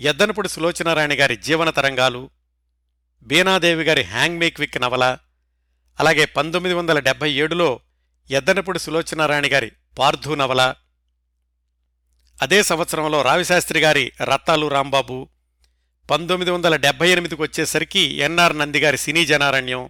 [0.00, 2.30] ఎద్దనపుడి సులోచనారాయణ గారి జీవన తరంగాలు
[3.26, 5.04] బీనాదేవి గారి హ్యాంగ్ మేక్ విక్ నవల
[5.98, 7.68] అలాగే పంతొమ్మిది వందల డెబ్బై ఏడులో
[8.30, 10.62] ఎద్దనపుడి సులోచనారాయణ గారి పార్థు నవల
[12.38, 15.18] అదే సంవత్సరంలో రావిశాస్త్రి గారి రత్తాలు రాంబాబు
[16.08, 19.82] పంతొమ్మిది వందల డెబ్బై ఎనిమిదికి వచ్చేసరికి ఎన్ఆర్ నంది గారి సినీ జనారణ్యం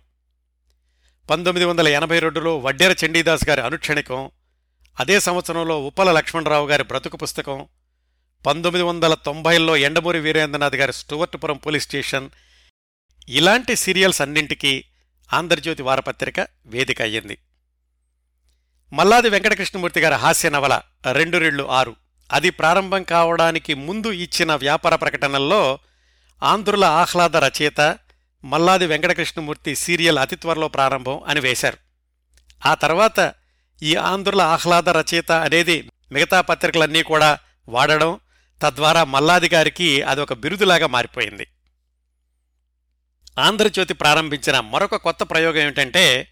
[1.28, 4.20] పంతొమ్మిది వందల ఎనభై రెండులో వడ్డేర చండీదాస్ గారి అనుక్షణికం
[4.96, 7.58] అదే సంవత్సరంలో ఉప్పల లక్ష్మణరావు గారి బ్రతుకు పుస్తకం
[8.44, 12.26] పంతొమ్మిది వందల తొంభైలో ఎండమూరి వీరేంద్రనాథ్ గారి స్టువర్టుపురం పోలీస్ స్టేషన్
[13.28, 14.84] ఇలాంటి సీరియల్స్ అన్నింటికీ
[15.32, 17.38] ఆంధ్రజ్యోతి వారపత్రిక వేదిక అయ్యింది.
[18.92, 20.80] మల్లాది వెంకటకృష్ణమూర్తి గారి హాస్య నవల
[21.12, 21.96] రెండు రెళ్ళు ఆరు.
[22.32, 25.78] అది ప్రారంభం కావడానికి ముందు ఇచ్చిన వ్యాపార ప్రకటనల్లో
[26.42, 27.98] ఆంధ్రుల ఆహ్లాద రచయిత
[28.44, 31.76] మల్లాది వెంకటకృష్ణమూర్తి సీరియల్ అతి త్వరలో ప్రారంభం అని వేశారు.
[32.66, 33.34] ఆ తర్వాత
[33.82, 38.20] ఈ ఆంధ్రుల ఆహ్లాద రచయిత అనేది మిగతా పత్రికలన్నీ కూడా వాడడం
[38.62, 41.46] తద్వారా మల్లాది గారికి అదొక బిరుదులాగా మారిపోయింది.
[43.38, 46.28] ఆంధ్రజ్యోతి ప్రారంభించిన మరొక కొత్త ప్రయోగం ఏమిటంటే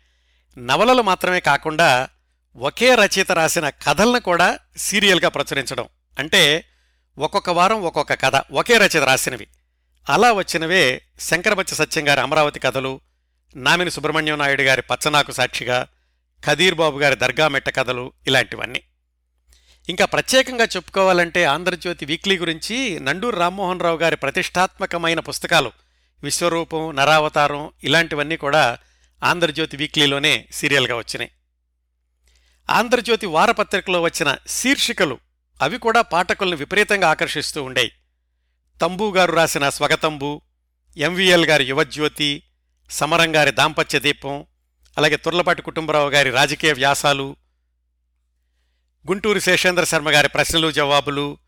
[0.59, 2.09] నవలలు మాత్రమే కాకుండా
[2.57, 5.88] ఒకే రచయిత రాసిన కథలను కూడా సీరియల్గా ప్రచురించడం.
[6.19, 6.65] అంటే
[7.19, 9.47] ఒక్కొక్క వారం ఒక్కొక్క కథ ఒకే రచయిత రాసినవి.
[10.09, 13.01] అలా వచ్చినవే శంకరబచ్చ సత్యం గారి అమరావతి కథలు
[13.57, 15.87] నామిని సుబ్రహ్మణ్యం నాయుడు గారి పచ్చనాకు సాక్షిగా
[16.47, 18.83] ఖదీర్ బాబు గారి దర్గా మెట్ట కథలు ఇలాంటివన్నీ.
[19.88, 25.73] ఇంకా ప్రత్యేకంగా చెప్పుకోవాలంటే ఆంధ్రజ్యోతి వీక్లీ గురించి నండూరు రామ్మోహన్ రావు గారి ప్రతిష్టాత్మకమైన పుస్తకాలు
[26.23, 28.65] విశ్వరూపం నరావతారం ఇలాంటివన్నీ కూడా
[29.23, 31.31] ఆంధ్రజ్యోతి వీక్లీలోనే సీరియల్గా వచ్చినాయి.
[32.69, 35.17] ఆంధ్రజ్యోతి వారపత్రికలో వచ్చిన శీర్షికలు
[35.61, 37.93] అవి కూడా పాఠకులను విపరీతంగా ఆకర్షిస్తూ ఉండేవి
[38.81, 40.31] తంబూ గారు రాసిన స్వగతంబు
[40.97, 42.31] ఎంవిఎల్ గారి యువజ్యోతి
[42.91, 44.35] సమరం గారి దాంపత్య దీపం
[44.97, 47.37] అలాగే తుర్లపాటి కుటుంబరావు గారి రాజకీయ వ్యాసాలు
[49.05, 51.39] గుంటూరు శేషేంద్ర శర్మ గారి ప్రశ్నలు జవాబులు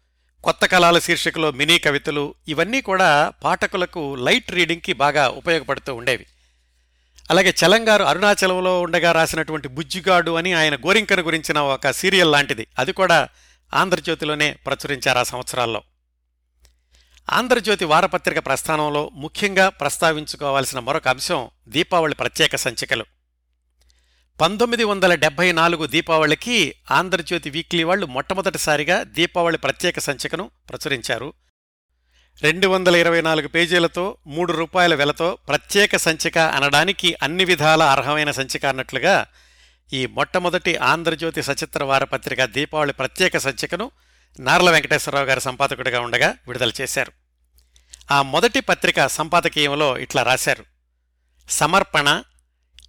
[0.44, 6.26] కొత్త కళాల శీర్షికలో మినీ కవితలు ఇవన్నీ కూడా పాఠకులకు లైట్ రీడింగ్కి బాగా ఉపయోగపడుతూ ఉండేవి.
[7.30, 12.66] అలాగే చలంగారు అరుణాచలంలో ఉండగా రాసినటువంటి బుజ్జిగాడు అని ఆయన గోరింకను గురించిన ఒక సీరియల్ లాంటిది.
[12.78, 13.28] అది కూడా
[13.74, 15.82] ఆంధ్రజ్యోతిలోనే ప్రచురించారు ఆ సంవత్సరాల్లో.
[17.32, 23.13] ఆంధ్రజ్యోతి వారపత్రిక ప్రస్థానంలో ముఖ్యంగా ప్రస్తావించుకోవాల్సిన మరొక అంశం దీపావళి ప్రత్యేక సంచికలు.
[24.40, 31.32] పంతొమ్మిది వందల డెబ్బై నాలుగు దీపావళికి ఆంధ్రజ్యోతి వీక్లీ వాళ్ళు మొట్టమొదటిసారిగా దీపావళి ప్రత్యేక సంచికను ప్రచురించారు.
[32.42, 38.66] రెండు వందల ఇరవై నాలుగు పేజీలతో మూడు రూపాయల వెలతో ప్రత్యేక సంచిక అనడానికి అన్ని విధాల అర్హమైన సంచిక
[38.66, 39.26] అన్నట్లుగా
[39.92, 43.90] ఈ మొట్టమొదటి ఆంధ్రజ్యోతి సచిత్ర వారపత్రిక దీపావళి ప్రత్యేక సంచికను
[44.40, 47.12] నార్ల వెంకటేశ్వరరావు గారి సంపాదకుడిగా ఉండగా విడుదల చేశారు.
[48.10, 50.64] ఆ మొదటి పత్రిక సంపాదకీయంలో ఇట్లా రాశారు.
[51.48, 52.22] సమర్పణ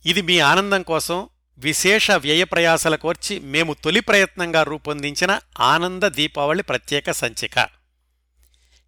[0.05, 7.11] ఇది మీ ఆనందం కోసం విశేష వ్యయ ప్రయాసల కోర్చి మేము తొలి ప్రయత్నంగా రూపొందించిన ఆనంద దీపావళి ప్రత్యేక
[7.11, 7.69] సంచిక.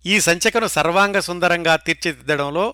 [0.05, 2.73] ఈ సంచికను సర్వాంగ సుందరంగా తీర్చిదిద్దడంలో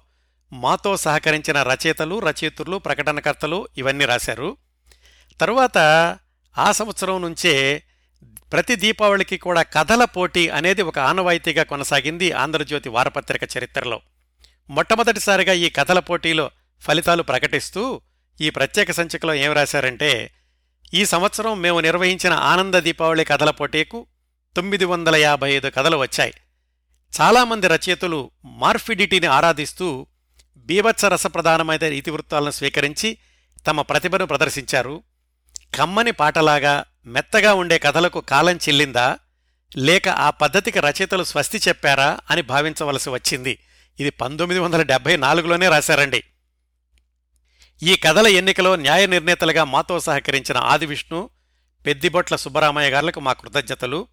[0.54, 4.58] మాతో సహకరించిన రచయితలు రచయితులు ప్రకటనకర్తలు ఇవన్నీ రాశారు.
[5.42, 5.78] తరువాత
[6.58, 7.84] ఆ సంవత్సరం నుంచే
[8.52, 14.02] ప్రతి దీపావళికి కూడా కథల పోటీ అనేది ఒక ఆనవాయితీగా కొనసాగింది ఆంధ్రజ్యోతి వారపత్రిక చరిత్రలో.
[14.70, 16.52] మొట్టమొదటిసారిగా ఈ కథల పోటీలో
[16.82, 18.02] ఫలితాలు ప్రకటిస్తూ
[18.42, 20.32] ఈ ప్రత్యేక సంచికలో ఏం రాశారంటే
[20.94, 24.06] ఈ సంవత్సరం మేము నిర్వహించిన ఆనంద దీపావళి కథల పోటీకు
[24.56, 26.34] తొమ్మిది వందల యాభై ఐదు కథలు వచ్చాయి.
[27.22, 30.08] చాలామంది రచయితలు మార్ఫిడిటీని ఆరాధిస్తూ
[30.58, 33.18] బీభత్స రసప్రధానమైన ఇతివృత్తాలను స్వీకరించి
[33.68, 35.04] తమ ప్రతిభను ప్రదర్శించారు.
[35.76, 39.20] కమ్మని పాటలాగా మెత్తగా ఉండే కథలకు కాలం చెల్లిందా?
[39.78, 43.60] లేక ఆ పద్ధతికి రచయితలు స్వస్తి చెప్పారా అని భావించవలసి వచ్చింది.
[44.00, 46.24] ఇది పంతొమ్మిది వందల డెబ్బై నాలుగులోనే రాశారండి.
[47.84, 51.30] ఈ కథల ఎన్నికలో న్యాయ నిర్ణేతలుగా మాతో సహకరించిన ఆదివిష్ణు
[51.86, 54.08] పెద్దిబొట్ల సుబ్బరామయ్య గారులకు మా కృతజ్ఞతలు.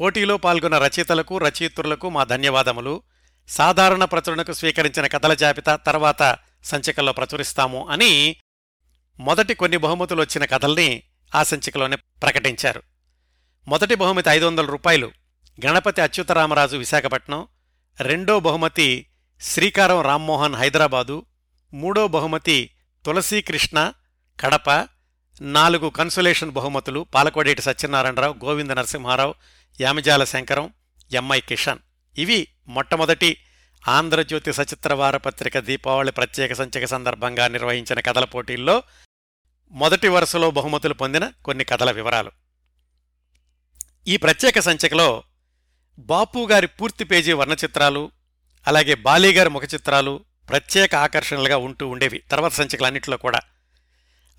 [0.00, 3.02] పోటీలో పాల్గొన్న రచయితలకు రచయిత్రులకు మా ధన్యవాదములు.
[3.48, 8.36] సాధారణ ప్రచురణకు స్వీకరించిన కథల జాబితా తర్వాత సంచికల్లో ప్రచురిస్తాము అని
[9.20, 11.02] మొదటి కొన్ని బహుమతులు వచ్చిన కథల్ని
[11.34, 12.82] ఆ సంచికలోనే ప్రకటించారు.
[13.68, 15.12] మొదటి బహుమతి ఐదు వందల రూపాయలు
[15.66, 17.46] గణపతి అచ్యుతరామరాజు విశాఖపట్నం.
[18.00, 19.06] రెండో బహుమతి
[19.40, 21.26] శ్రీకారం రామ్మోహన్ హైదరాబాదు.
[21.74, 22.70] మూడో బహుమతి
[23.06, 23.92] తులసీకృష్ణ
[24.40, 24.88] కడప
[25.40, 29.34] నాలుగు కన్సులేషన్ బహుమతులు పాలకోడేటి సత్యనారాయణరావు గోవింద నరసింహారావు
[29.80, 30.72] యామిజాల శంకరం
[31.12, 31.78] ఎంఐ కిషన్.
[32.18, 33.36] ఇవి మొట్టమొదటి
[33.88, 38.82] ఆంధ్రజ్యోతి సచిత్ర వారపత్రిక దీపావళి ప్రత్యేక సంచిక సందర్భంగా నిర్వహించిన కథల పోటీల్లో
[39.70, 42.32] మొదటి వరుసలో బహుమతులు పొందిన కొన్ని కథల వివరాలు.
[44.08, 45.24] ఈ ప్రత్యేక సంచికలో
[45.98, 48.10] బాపు గారి పూర్తి పేజీ వర్ణచిత్రాలు
[48.66, 53.40] అలాగే బాలీగారి ముఖ చిత్రాలు ప్రత్యేక ఆకర్షణలుగా ఉంటూ ఉండేవి తర్వాత సంచికలన్నింటిలో కూడా.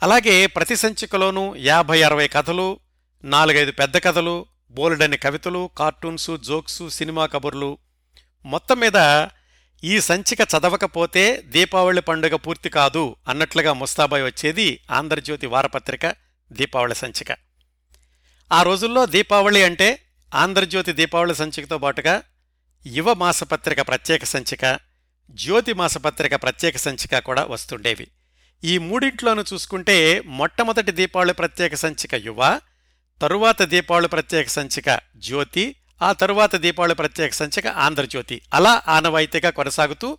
[0.03, 2.79] అలాగే ప్రతి సంచికలోనూ యాభై అరవై కథలు
[3.23, 7.77] నాలుగైదు పెద్ద కథలు బోలెడని కవితలు కార్టూన్సు జోక్సు సినిమా కబుర్లు.
[8.45, 9.27] మొత్తం మీద
[9.83, 16.15] ఈ సంచిక చదవకపోతే దీపావళి పండుగ పూర్తి కాదు అన్నట్లుగా ముస్తాబాయ్ వచ్చేది ఆంధ్రజ్యోతి వారపత్రిక
[16.51, 17.37] దీపావళి సంచిక.
[18.51, 19.99] ఆ రోజుల్లో దీపావళి అంటే
[20.35, 22.23] ఆంధ్రజ్యోతి దీపావళి సంచికతో పాటుగా
[22.87, 24.79] యువ మాసపత్రిక ప్రత్యేక సంచిక
[25.31, 28.07] జ్యోతి మాసపత్రిక ప్రత్యేక సంచిక కూడా వస్తుండేవి.
[28.63, 32.59] ఈ మూడింట్లోనూ చూసుకుంటే మొట్టమొదటి దీపావళి ప్రత్యేక సంచిక యువ
[33.21, 38.41] తరువాత దీపావళి ప్రత్యేక సంచిక జ్యోతి ఆ తరువాత దీపావళి ప్రత్యేక సంచిక ఆంధ్రజ్యోతి.
[38.53, 40.17] అలా ఆనవాయితీగా కొనసాగుతూ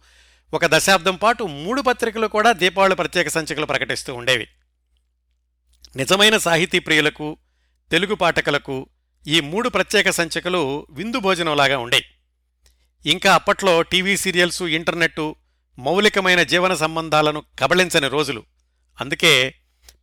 [0.54, 4.48] ఒక దశాబ్దం పాటు మూడు పత్రికలు కూడా దీపావళి ప్రత్యేక సంచికలు ప్రకటిస్తూ ఉండేవి.
[5.96, 7.36] నిజమైన సాహితీ ప్రియులకు
[7.90, 8.86] తెలుగు పాఠకులకు
[9.26, 12.04] ఈ మూడు ప్రత్యేక సంచికలు విందు భోజనంలాగా ఉండేవి
[13.06, 15.36] ఇంకా అప్పట్లో టీవీ సీరియల్సు ఇంటర్నెట్టు
[15.78, 18.44] మౌలికమైన జీవన సంబంధాలను కబళించని రోజులు.
[19.00, 19.54] అందుకే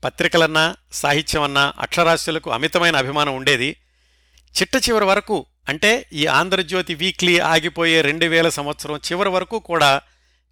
[0.04, 3.76] పత్రికలన్నా సాహిత్యమన్నా అక్షరాస్యులకు అమితమైన అభిమానం ఉండేది.
[4.62, 10.02] చిట్ట చివరి వరకు అంటే ఈ ఆంధ్రజ్యోతి వీక్లీ ఆగిపోయే రెండు వేల సంవత్సరం చివరి వరకు కూడా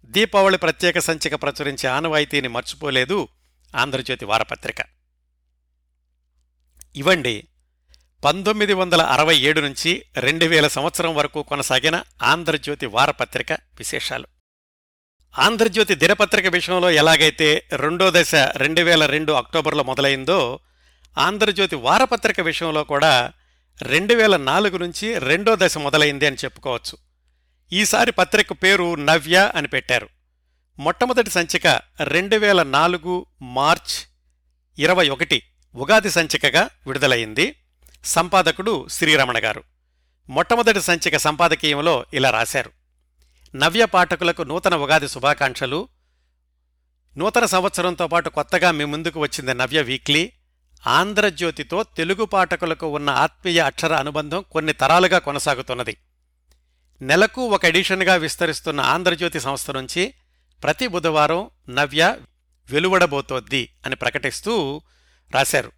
[0.04, 3.28] దీపావళి ప్రత్యేక సంచిక ప్రచురించే ఆనవాయితీని మర్చిపోలేదు
[3.74, 4.76] ఆంధ్రజ్యోతి వారపత్రిక.
[6.96, 7.44] ఇవండి
[8.24, 14.26] పంతొమ్మిది వందల అరవై ఏడు నుంచి రెండు వేల సంవత్సరం వరకు కొనసాగిన ఆంధ్రజ్యోతి వారపత్రిక విశేషాలు.
[15.38, 20.58] ఆంధ్రజ్యోతి దినపత్రిక విషయంలో ఎలాగైతే రెండో దశ రెండు వేల రెండు అక్టోబర్లో మొదలైందో
[21.18, 23.32] ఆంధ్రజ్యోతి వారపత్రిక విషయంలో కూడా
[23.82, 26.98] రెండు వేల నాలుగు నుంచి రెండో దశ మొదలైంది అని చెప్పుకోవచ్చు.
[27.72, 30.08] ఈసారి పత్రిక పేరు నవ్య అని పెట్టారు.
[30.78, 34.08] మొట్టమొదటి సంచిక రెండు వేల నాలుగు మార్చ్
[34.78, 35.42] ఇరవై ఒకటి
[35.74, 37.54] ఉగాది సంచికగా విడుదలైంది.
[38.04, 39.62] సంపాదకుడు శ్రీరమణ గారు.
[40.28, 42.70] మొట్టమొదటి సంచిక సంపాదకీయంలో ఇలా రాశారు.
[43.56, 45.88] నవ్య పాఠకులకు నూతన ఉగాది శుభాకాంక్షలు.
[47.16, 50.32] నూతన సంవత్సరంతో పాటు కొత్తగా మీ ముందుకు వచ్చింది నవ్య వీక్లీ.
[50.86, 55.96] ఆంధ్రజ్యోతితో తెలుగు పాఠకులకు ఉన్న ఆత్మీయ అక్షర అనుబంధం కొన్ని తరాలుగా కొనసాగుతున్నది.
[57.02, 60.14] నెలకు ఒక ఎడిషన్గా విస్తరిస్తున్న ఆంధ్రజ్యోతి సంస్థ నుంచి
[60.62, 62.16] ప్రతి బుధవారం నవ్య
[62.70, 64.82] వెలువడబోతోద్ది అని ప్రకటిస్తూ
[65.34, 65.72] రాశారు.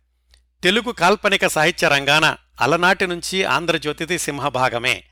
[0.63, 5.05] తెలుగు కాల్పనిక సాహిత్య రంగాన అలనాటి నుంచి ఆంధ్రజ్యోతిది సింహభాగమే.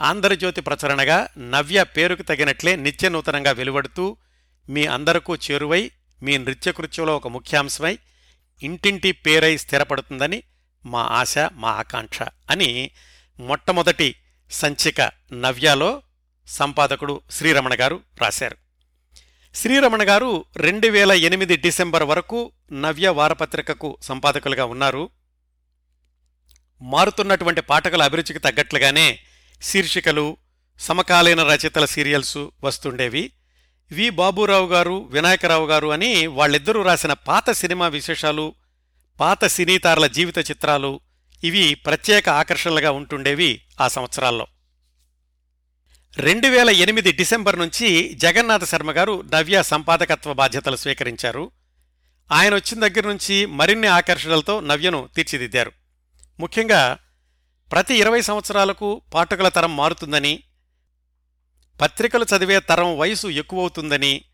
[0.00, 4.16] ఆంధ్రజ్యోతి ప్రచురణగా నవ్య పేరుకు తగినట్లే నిత్య నూతనంగా వెలువడుతూ
[4.68, 5.90] మీ అందరకు చేరువై
[6.22, 7.98] మీ నృత్యకృత్యంలో ఒక ముఖ్యాంశమై
[8.62, 10.42] ఇంటింటి పేరై స్థిరపడుతుందని
[10.86, 12.90] మా ఆశ మా ఆకాంక్ష అని
[13.40, 14.14] మొట్టమొదటి
[14.50, 16.02] సంచిక నవ్యాలో
[16.48, 18.56] సంపాదకుడు శ్రీరమణ గారు రాశారు.
[19.54, 25.10] శ్రీరమణ గారు రెండు వేల ఎనిమిది డిసెంబర్ వరకు నవ్య వారపత్రికకు సంపాదకులుగా ఉన్నారు.
[26.82, 29.18] మారుతున్నటువంటి పాఠకుల అభిరుచికి తగ్గట్లుగానే
[29.62, 30.36] శీర్షికలు
[30.80, 33.32] సమకాలీన రచయితల సీరియల్స్ వస్తుండేవి.
[33.92, 34.10] వి.
[34.10, 38.54] బాబురావు గారు వినాయకరావు గారు అని వాళ్ళిద్దరూ రాసిన పాత సినిమా విశేషాలు
[39.20, 41.00] పాత సినీతారుల జీవిత చిత్రాలు
[41.44, 44.46] ఇవి ప్రత్యేక ఆకర్షణలుగా ఉంటుండేవి ఆ సంవత్సరాల్లో.
[46.18, 51.50] రెండు వేల ఎనిమిది డిసెంబర్ నుంచి జగన్నాథ శర్మ గారు నవ్య సంపాదకత్వ బాధ్యతలు స్వీకరించారు.
[52.32, 55.72] ఆయన వచ్చిన దగ్గర నుంచి మరిన్ని ఆకర్షణలతో నవ్యను తీర్చిదిద్దారు.
[56.40, 56.98] ముఖ్యంగా
[57.72, 60.42] ప్రతి ఇరవై సంవత్సరాలకు పాఠకుల తరం మారుతుందని
[61.80, 64.24] పత్రికలు చదివే తరం వయసు ఎక్కువవుతుందని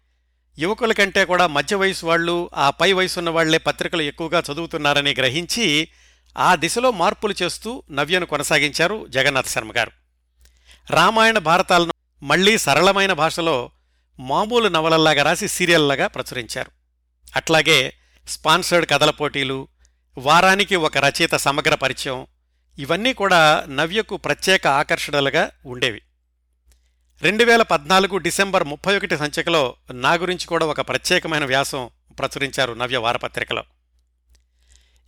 [0.58, 5.88] యువకుల కంటే కూడా మధ్య వయసు వాళ్ళు ఆ పై వయసున్న వాళ్ళే పత్రికలు ఎక్కువగా చదువుతున్నారని గ్రహించి
[6.38, 10.05] ఆ దిశలో మార్పులు చేస్తూ నవ్యను కొనసాగించారు జగన్నాథ శర్మ గారు.
[10.90, 13.70] రామాయణ భారతాలను మళ్ళీ సరళమైన భాషలో
[14.20, 16.70] మామూలు నవలల్లాగా రాసి సీరియల్లాగా ప్రచురించారు.
[17.36, 17.92] అట్లాగే
[18.28, 19.68] స్పాన్సర్డ్ కథల పోటీలు
[20.18, 22.26] వారానికి ఒక రచయిత సమగ్ర పరిచయం
[22.78, 26.02] ఇవన్నీ కూడా నవ్యకు ప్రత్యేక ఆకర్షణలుగా ఉండేవి.
[27.22, 32.96] రెండు వేల పద్నాలుగు డిసెంబర్ ముప్పై ఒకటి సంచికలో నా గురించి కూడా ఒక ప్రత్యేకమైన వ్యాసం ప్రచురించారు నవ్య
[32.96, 33.64] వారపత్రికలో.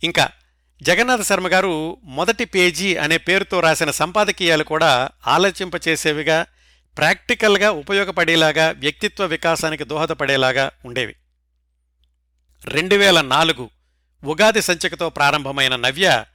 [0.03, 0.29] ఇంకా
[0.81, 6.45] జగన్నాథ శర్మ గారు మొదటి పేజీ అనే పేరుతో రాసిన సంపాదకీయాలు కూడా ఆలోచింపచేసేవిగా
[6.97, 11.15] ప్రాక్టికల్గా ఉపయోగపడేలాగా వ్యక్తిత్వ వికాసానికి దోహదపడేలాగా ఉండేవి.
[12.65, 13.69] రెండు వేల నాలుగు
[14.23, 16.25] ఉగాది సంచికతో ప్రారంభమైన నవ్య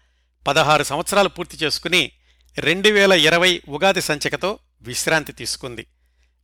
[0.46, 2.12] పదహారు సంవత్సరాలు పూర్తి చేసుకుని
[2.58, 5.86] రెండు వేల ఇరవై ఉగాది సంచికతో విశ్రాంతి తీసుకుంది.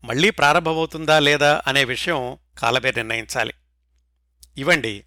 [0.04, 3.54] మళ్ళీ ప్రారంభమవుతుందా లేదా అనే విషయం కాలబే నిర్ణయించాలి.
[4.58, 5.04] ఇవండి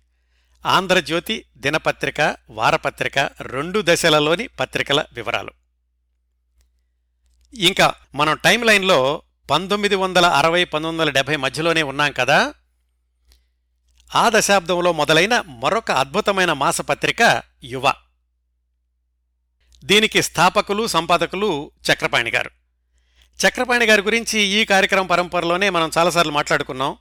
[0.65, 5.51] ఆంధ్రజ్యోతి దినపత్రిక వారపత్రిక రెండు దశలలోని పత్రికల వివరాలు.
[7.53, 9.21] ఇంకా మనం టైం లైన్లో
[9.51, 12.53] పంతొమ్మిది వందల అరవై పంతొమ్మిది వందల డెబ్బై మధ్యలోనే ఉన్నాం కదా.
[14.15, 17.93] ఆ దశాబ్దంలో మొదలైన మరొక అద్భుతమైన మాసపత్రిక యువ.
[19.83, 22.51] దీనికి స్థాపకులు సంపాదకులు చక్రపాణి గారు.
[23.47, 26.97] చక్రపాణి గారి గురించి ఈ కార్యక్రమ పరంపరలోనే మనం చాలాసార్లు మాట్లాడుకున్నాం.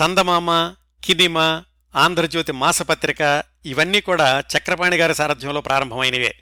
[0.00, 1.62] చందమామ కినిమ
[1.94, 6.38] ఆంధ్రజ్యోతి మాసపత్రిక ఇవన్నీ కూడా చక్రపాణి గారి సారథ్యంలో ప్రారంభమైనవే.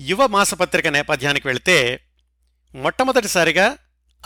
[0.00, 2.00] యువ మాసపత్రిక నేపథ్యానికి వెళితే
[2.74, 3.76] మొట్టమొదటిసారిగా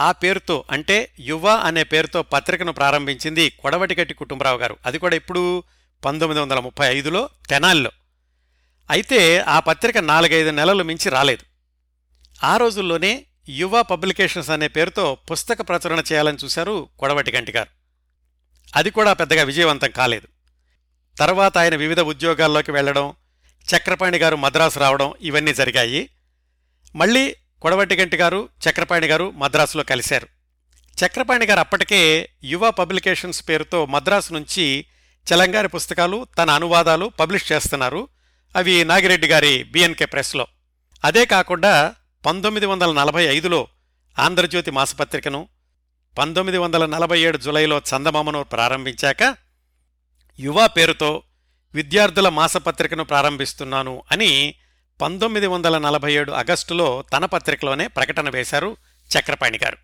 [0.00, 4.76] ఆ పేరుతో అంటే యువ అనే పేరుతో పత్రికను ప్రారంభించింది కొడవటిగట్టి కుటుంబరావు గారు.
[4.86, 5.62] అది కూడా ఇప్పుడు
[6.04, 7.90] పంతొమ్మిది వందల ముప్పై ఐదులో తెనాల్లో.
[8.90, 11.44] అయితే ఆ పత్రిక నాలుగైదు నెలలు మించి రాలేదు.
[12.44, 17.79] ఆ రోజుల్లోనే యువ పబ్లికేషన్స్ అనే పేరుతో పుస్తక ప్రచురణ చేయాలని చూశారు కొడవటిగంటి గారు.
[18.76, 20.28] అది కూడా పెద్దగా విజయవంతం కాలేదు.
[21.18, 23.14] తర్వాత ఆయన వివిధ ఉద్యోగాల్లోకి వెళ్ళడం
[23.76, 26.10] చక్రపాణి గారు మద్రాసు రావడం ఇవన్నీ జరిగాయి.
[26.96, 30.28] మళ్ళీ కొడవటిగంటి గారు చక్రపాణి గారు మద్రాసులో కలిశారు.
[31.06, 34.86] చక్రపాణి గారు అప్పటికే యువ పబ్లికేషన్స్ పేరుతో మద్రాసు నుంచి
[35.34, 38.08] చలంగారి పుస్తకాలు తన అనువాదాలు పబ్లిష్ చేస్తున్నారు.
[38.56, 40.46] అవి నాగిరెడ్డి గారి బిఎన్కే ప్రెస్లో.
[41.04, 41.94] అదే కాకుండా
[42.26, 43.68] పంతొమ్మిది వందల నలభై ఐదులో
[44.18, 45.48] ఆంధ్రజ్యోతి మాసపత్రికను
[46.18, 49.36] పంతొమ్మిది వందల నలభై ఏడు జులైలో చందమామను ప్రారంభించాక
[50.40, 51.22] యువ పేరుతో
[51.74, 54.54] విద్యార్థుల మాసపత్రికను ప్రారంభిస్తున్నాను అని
[55.00, 58.76] పంతొమ్మిది వందల నలభై ఏడు ఆగస్టులో తన పత్రికలోనే ప్రకటన వేశారు
[59.10, 59.76] చక్రపాణి గారు.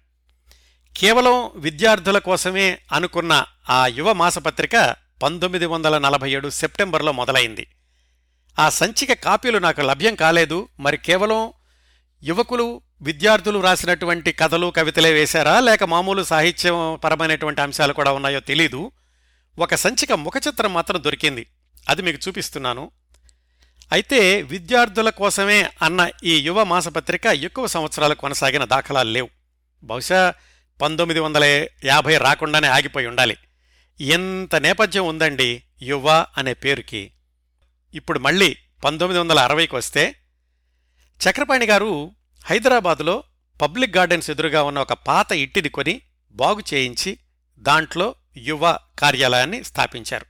[0.97, 7.67] కేవలం విద్యార్థుల కోసమే అనుకున్న ఆ యువ మాసపత్రిక పంతొమ్మిది వందల నలభై ఏడు సెప్టెంబర్లో మొదలైంది.
[8.59, 11.53] ఆ సంచిక కాపీలు నాకు లభ్యం కాలేదు మరి కేవలం
[12.23, 15.61] యువకులు విద్యార్థులు రాసినటువంటి కథలు కవితలే వేశారా?
[15.61, 18.93] లేక మామూలు సాహిత్యం పరమైనటువంటి అంశాలు కూడా ఉన్నాయో తెలీదు.
[19.59, 21.47] ఒక సంచిక ముఖచిత్రం మాత్రం దొరికింది.
[21.89, 22.91] అది మీకు చూపిస్తున్నాను.
[23.93, 29.29] అయితే విద్యార్థుల కోసమే అన్న ఈ యువ మాసపత్రిక ఎక్కువ సంవత్సరాలు కొనసాగిన దాఖలాలు లేవు.
[29.85, 30.35] బహుశా
[30.83, 33.37] పంతొమ్మిది వందల యాభై రాకుండానే ఆగిపోయి ఉండాలి.
[34.01, 37.13] ఎంత నేపథ్యం ఉందండి యువ అనే పేరుకి.
[37.95, 40.17] ఇప్పుడు మళ్ళీ పంతొమ్మిది వందల అరవైకి వస్తే
[41.29, 42.16] చక్రపాణి గారు
[42.49, 43.25] హైదరాబాదులో
[43.63, 46.01] పబ్లిక్ గార్డెన్స్ ఎదురుగా ఉన్న ఒక పాత ఇంటిని కొని
[46.33, 47.19] బాగు చేయించి
[47.59, 50.27] దాంట్లో యువ కార్యాలయాన్ని స్థాపించారు.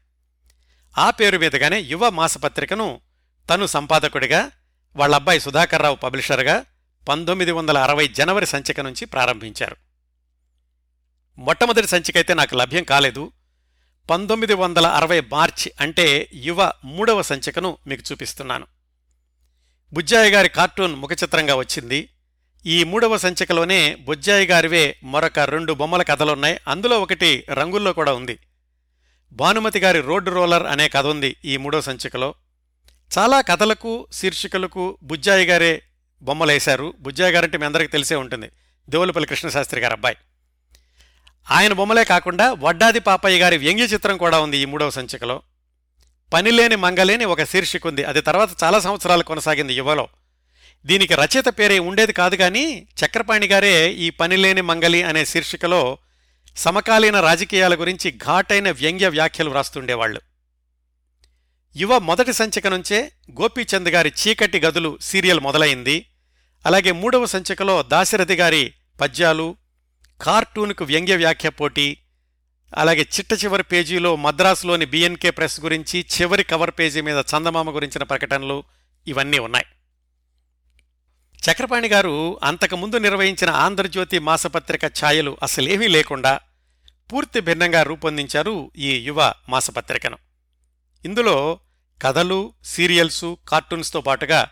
[0.98, 3.00] ఆ పేరు మీదుగానే యువ మాసపత్రికను
[3.50, 4.50] తను సంపాదకుడిగా
[4.96, 6.64] వాళ్ళ అబ్బాయి సుధాకర్రావు పబ్లిషర్గా
[7.08, 9.76] పంతొమ్మిది వందల అరవై జనవరి సంచిక నుంచి ప్రారంభించారు.
[11.38, 13.32] మొట్టమొదటి సంచిక అయితే నాకు లభ్యం కాలేదు.
[14.10, 18.75] పంతొమ్మిది వందల అరవై మార్చి అంటే యువ మూడవ సంచికను మీకు చూపిస్తున్నాను.
[19.92, 22.08] బుజ్జాయి గారి కార్టూన్ ముఖచిత్రంగా వచ్చింది.
[22.66, 26.60] ఈ మూడవ సంచికలోనే బుజ్జాయి గారివే మరొక రెండు బొమ్మల కథలున్నాయి.
[26.68, 28.38] అందులో ఒకటి రంగుల్లో కూడా ఉంది.
[29.32, 32.34] భానుమతి గారి రోడ్డు రోలర్ అనే కథ ఉంది ఈ మూడో సంచికలో.
[33.18, 35.82] చాలా కథలకు శీర్షికలకు బుజ్జాయి గారే
[36.22, 38.50] బొమ్మలేశారు బుజ్జాయి గారంటే మీ అందరికీ తెలిసే ఉంటుంది.
[38.88, 40.16] దేవులపల్లి కృష్ణశాస్త్రి గారి అబ్బాయి.
[41.50, 45.42] ఆయన బొమ్మలే కాకుండా వడ్డాది పాపయ్య గారి వ్యంగ్య చిత్రం కూడా ఉంది ఈ మూడవ సంచికలో.
[46.32, 50.08] పనిలేని మంగలేని ఒక శీర్షిక ఉంది అది తర్వాత చాలా సంవత్సరాలు కొనసాగింది యువలో.
[50.86, 55.98] దీనికి రచయిత పేరే ఉండేది కాదు కానీ చక్రపాణి గారే ఈ పనిలేని మంగలి అనే శీర్షికలో
[56.56, 60.20] సమకాలీన రాజకీయాల గురించి ఘాటైన వ్యంగ్య వ్యాఖ్యలు వ్రాస్తుండేవాళ్ళు
[61.76, 66.06] యువ మొదటి సంచిక నుంచే గోపీచంద్ గారి చీకటి గదులు సీరియల్ మొదలైంది.
[66.66, 69.56] అలాగే మూడవ సంచికలో దాశరథి గారి పద్యాలు
[70.20, 71.98] కార్టూన్కు వ్యంగ్య వ్యాఖ్య పోటీ
[72.74, 78.64] అలాగే చిట్ట చివరి పేజీలో మద్రాసులోని బిఎన్కే ప్రెస్ గురించి చివరి కవర్ పేజీ మీద చందమామ గురించిన ప్రకటనలు
[79.06, 79.66] ఇవన్నీ ఉన్నాయి.
[81.50, 86.40] చక్రపాణి గారు అంతకుముందు నిర్వహించిన ఆంధ్రజ్యోతి మాసపత్రిక ఛాయలు అసలేమీ లేకుండా
[87.12, 90.18] పూర్తి భిన్నంగా రూపొందించారు ఈ యువ మాసపత్రికను.
[91.04, 91.60] ఇందులో
[92.02, 94.48] కథలు సీరియల్సు కార్టూన్స్తో పాటుగా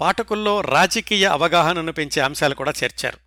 [0.00, 3.18] పాఠకుల్లో రాజకీయ అవగాహనను పెంచే అంశాలు కూడా చేర్చారు.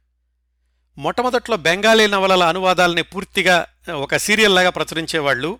[0.98, 5.60] మొట్టమొదట్లో బెంగాలీ నవలల అనువాదాలని పూర్తిగా ఒక సీరియల్లాగా ప్రచురించేవాళ్ళు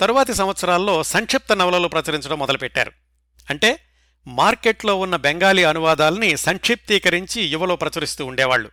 [0.00, 2.92] తరువాతి సంవత్సరాల్లో సంక్షిప్త నవలలు ప్రచురించడం మొదలుపెట్టారు.
[3.50, 3.78] అంటే
[4.26, 8.70] మార్కెట్లో ఉన్న బెంగాలీ అనువాదాలని సంక్షిప్తీకరించి యువలో ప్రచురిస్తూ ఉండేవాళ్ళు.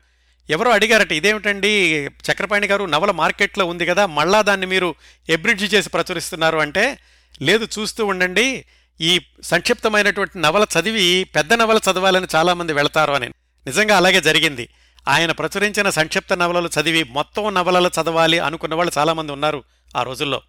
[0.50, 1.70] ఎవరో అడిగారట ఇదేమిటండి?
[2.08, 4.96] చక్రపాణి గారు నవల మార్కెట్లో ఉంది కదా మళ్ళా దాన్ని మీరు
[5.30, 7.00] ఎబ్రిడ్జ్ చేసి ప్రచురిస్తున్నారు అంటే
[7.42, 8.66] లేదు చూస్తూ ఉండండి.
[9.02, 13.28] ఈ సంక్షిప్తమైనటువంటి నవల చదివి పెద్ద నవల చదవాలని చాలామంది వెళతారు అని.
[13.66, 14.70] నిజంగా అలాగే జరిగింది.
[15.08, 19.64] ఆయన ప్రచురించిన సంక్షిప్త నవలలు చదివి మొత్తం నవలలు చదవాలి అనుకున్న వాళ్ళు చాలామంది ఉన్నారు
[19.98, 20.42] ఆ రోజుల్లో.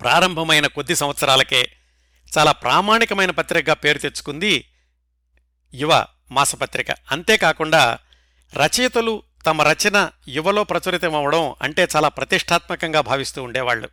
[0.00, 1.72] ప్రారంభమైన కొద్ది సంవత్సరాలకే
[2.38, 4.68] చాలా ప్రామాణికమైన పత్రికగా పేరు తెచ్చుకుంది
[5.74, 6.86] యువ మాసపత్రిక.
[7.10, 7.98] అంతేకాకుండా
[8.54, 13.88] రచయితలు తమ రచన యువలో ప్రచురితమవడం అంటే చాలా ప్రతిష్టాత్మకంగా భావిస్తూ ఉండేవాళ్ళు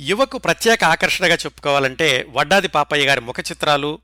[0.00, 3.98] యువకు ప్రత్యేక ఆకర్షణగా చెప్పుకోవాలంటే వడ్డాది పాపయ్య గారి ముఖ చిత్రాలు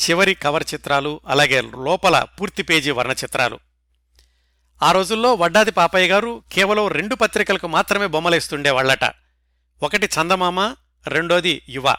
[0.00, 3.58] చివరి కవర్ చిత్రాలు అలాగే లోపల పూర్తి పేజీ వర్ణ చిత్రాలు.
[4.82, 9.04] ఆ రోజుల్లో వడ్డాది పాపయ్య గారు కేవలం రెండు పత్రికలకు మాత్రమే బొమ్మలేస్తుండేవాళ్ళట
[9.82, 10.60] ఒకటి చందమామ
[11.06, 11.96] రెండోది యువ.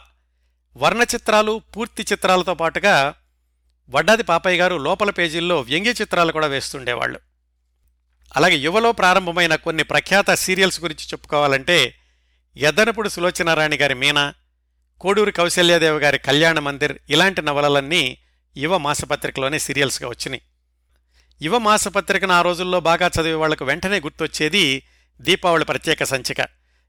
[0.76, 3.14] వర్ణ చిత్రాలు పూర్తి చిత్రాలతో పాటుగా
[3.90, 7.18] వడ్డాది పాపయ్య గారు లోపల పేజీల్లో వ్యంగ్య చిత్రాలు కూడా వేస్తుండేవాళ్ళు
[8.36, 11.94] అలాగే యువలో ప్రారంభమైన కొన్ని ప్రఖ్యాత సీరియల్స్ గురించి చెప్పుకోవాలంటే
[12.56, 14.34] ఎద్దనపుడు సులోచనారాణి గారి మీనా
[15.02, 18.18] కోడూరి కౌశల్యాదేవి గారి కళ్యాణ మందిర్ ఇలాంటి నవలలన్నీ
[18.56, 20.42] యువ మాసపత్రికలోనే సీరియల్స్గా వచ్చినాయి.
[21.42, 24.82] యువ మాసపత్రికను ఆ రోజుల్లో బాగా చదివే వాళ్ళకు వెంటనే గుర్తొచ్చేది
[25.20, 26.46] దీపావళి ప్రత్యేక సంచిక.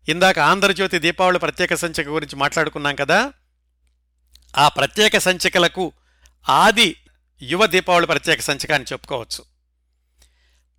[0.10, 3.34] ఇందాక ఆంధ్రజ్యోతి దీపావళి ప్రత్యేక సంచిక గురించి మాట్లాడుకున్నాం కదా?
[4.58, 5.92] ఆ ప్రత్యేక సంచికలకు
[6.50, 6.96] ఆది
[7.42, 9.46] యువ దీపావళి ప్రత్యేక సంచిక అని చెప్పుకోవచ్చు.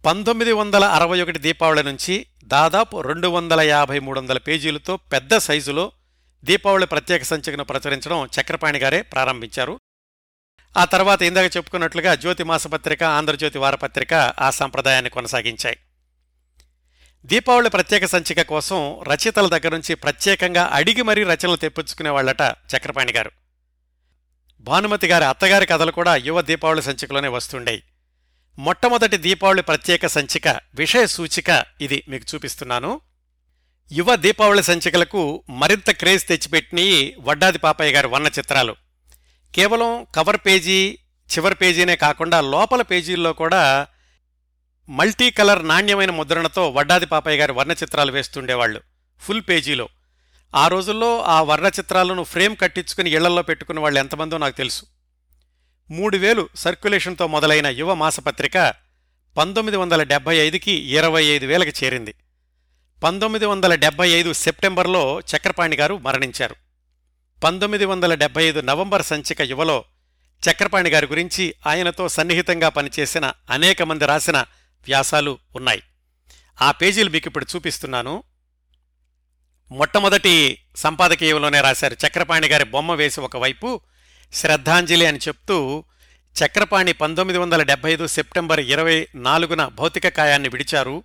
[0.07, 5.93] పంతొమ్మిది వందల అరవై ఒకటి దీపావళి నుంచి దాదాపు రెండు వందల యాభై మూడు వందల పేజీలతో పెద్ద సైజులో
[6.45, 9.80] దీపావళి ప్రత్యేక సంచికను ప్రచురించడం చక్రపాణి గారే ప్రారంభించారు.
[10.76, 15.76] ఆ తర్వాత ఇందాక చెప్పుకున్నట్లుగా జ్యోతి మాసపత్రిక ఆంధ్రజ్యోతి వారపత్రిక ఆ సంప్రదాయాన్ని కొనసాగించాయి.
[17.24, 23.30] దీపావళి ప్రత్యేక సంచిక కోసం రచయితల దగ్గర నుంచి ప్రత్యేకంగా అడిగి మరీ రచనలు తెప్పించుకునేవాళ్ళట చక్రపాణి గారు.
[24.61, 27.82] భానుమతి గారి అత్తగారి కథలు కూడా యువ దీపావళి సంచికలోనే వస్తుండేవి
[28.59, 33.01] మొట్టమొదటి దీపావళి ప్రత్యేక సంచిక విషయ సూచిక ఇది మీకు చూపిస్తున్నాను.
[33.93, 38.76] యువ దీపావళి సంచికలకు మరింత క్రేజ్ తెచ్చిపెట్టినవి వడ్డాది పాపయ్య గారి వర్ణ చిత్రాలు.
[39.55, 40.99] కేవలం కవర్ పేజీ
[41.30, 43.87] చివరి పేజీనే కాకుండా లోపల పేజీల్లో కూడా
[44.89, 48.80] మల్టీ కలర్ నాణ్యమైన ముద్రణతో వడ్డాది పాపయ్య గారి వర్ణ చిత్రాలు వేస్తుండేవాళ్ళు
[49.20, 49.89] ఫుల్ పేజీలో.
[50.55, 54.85] ఆ రోజుల్లో ఆ వర్ణ చిత్రాలను ఫ్రేమ్ కట్టించుకుని ఇళ్ళలో పెట్టుకున్న వాళ్ళు ఎంతమందో నాకు తెలుసు.
[55.91, 58.74] మూడు వేలు సర్క్యులేషన్తో మొదలైన యువ మాసపత్రిక
[59.37, 62.14] పంతొమ్మిది వందల డెబ్బై ఐదుకి ఇరవై ఐదు వేలకు చేరింది.
[63.03, 66.57] పంతొమ్మిది వందల డెబ్బై ఐదు సెప్టెంబర్లో చక్రపాణి గారు మరణించారు.
[67.45, 69.84] పంతొమ్మిది వందల డెబ్బై ఐదు నవంబర్ సంచిక యువలో
[70.51, 74.38] చక్రపాణి గారి గురించి ఆయనతో సన్నిహితంగా పనిచేసిన అనేక మంది రాసిన
[74.84, 75.82] వ్యాసాలు ఉన్నాయి.
[76.62, 78.22] ఆ పేజీలు మీకు ఇప్పుడు చూపిస్తున్నాను.
[79.70, 83.80] మొట్టమొదటి సంపాదకీయంలోనే రాశారు చక్రపాణి గారి బొమ్మ వేసి ఒకవైపు
[84.32, 85.84] శ్రద్ధాంజలి అని చెప్తూ
[86.45, 91.03] చక్రపాణి పంతొమ్మిది వందల డెబ్బై ఐదు సెప్టెంబర్ ఇరవై నాలుగున భౌతిక కాయాన్ని విడిచారు.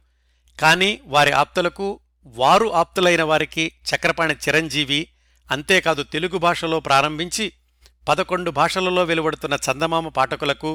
[0.59, 1.87] కానీ వారి ఆప్తులకు
[2.35, 5.01] వారు ఆప్తులైన వారికి చక్రపాణి చిరంజీవి
[5.49, 7.45] అంతేకాదు తెలుగు భాషలో ప్రారంభించి
[8.07, 10.71] పదకొండు భాషలలో వెలువడుతున్న చందమామ పాఠకులకు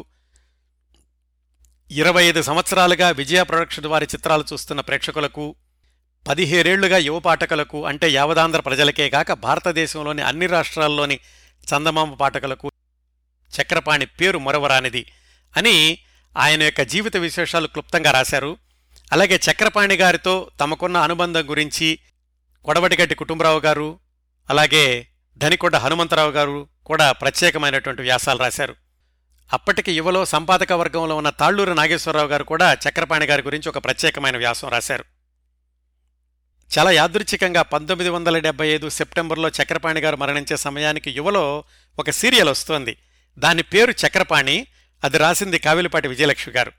[1.90, 5.44] ఇరవై ఐదు సంవత్సరాలుగా విజయ ప్రొడక్షన్ వారి చిత్రాలు చూస్తున్న ప్రేక్షకులకు
[6.26, 11.16] పదిహేడేళ్ళుగా యువ పాఠకులకు అంటే యావదాంధ్ర ప్రజలకే కాక భారతదేశంలోని అన్ని రాష్ట్రాల్లోని
[11.64, 12.68] చందమామ పాఠకులకు
[13.52, 15.02] చక్రపాణి పేరు మొరవరానిది
[15.54, 15.76] అని
[16.36, 18.52] ఆయన యొక్క జీవిత విశేషాలు క్లుప్తంగా రాశారు.
[19.12, 21.98] అలాగే చక్రపాణి గారితో తమకున్న అనుబంధం గురించి
[22.64, 23.98] కొడవటిగట్టి కుటుంబరావు గారు
[24.50, 28.76] అలాగే ధనికొండ హనుమంతరావు గారు కూడా ప్రత్యేకమైనటువంటి వ్యాసాలు రాశారు.
[29.52, 34.68] అప్పటికి యువలో సంపాదక వర్గంలో ఉన్న తాళ్ళూరు నాగేశ్వరరావు గారు కూడా చక్రపాణి గారి గురించి ఒక ప్రత్యేకమైన వ్యాసం
[34.68, 35.04] రాశారు.
[36.78, 41.64] చాలా యాదృచ్ఛికంగా పంతొమ్మిది వందల డెబ్బై ఐదు సెప్టెంబర్లో చక్రపాణి గారు మరణించే సమయానికి యువలో
[41.98, 42.96] ఒక సీరియల్ వస్తోంది.
[43.38, 44.66] దాని పేరు చక్రపాణి
[45.04, 46.72] అది రాసింది కావిలిపాటి విజయలక్ష్మి గారు.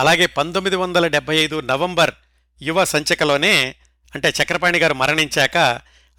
[0.00, 2.10] అలాగే పంతొమ్మిది వందల డెబ్బై ఐదు నవంబర్
[2.62, 3.74] యువ సంచికలోనే
[4.14, 5.56] అంటే చక్రపాణి గారు మరణించాక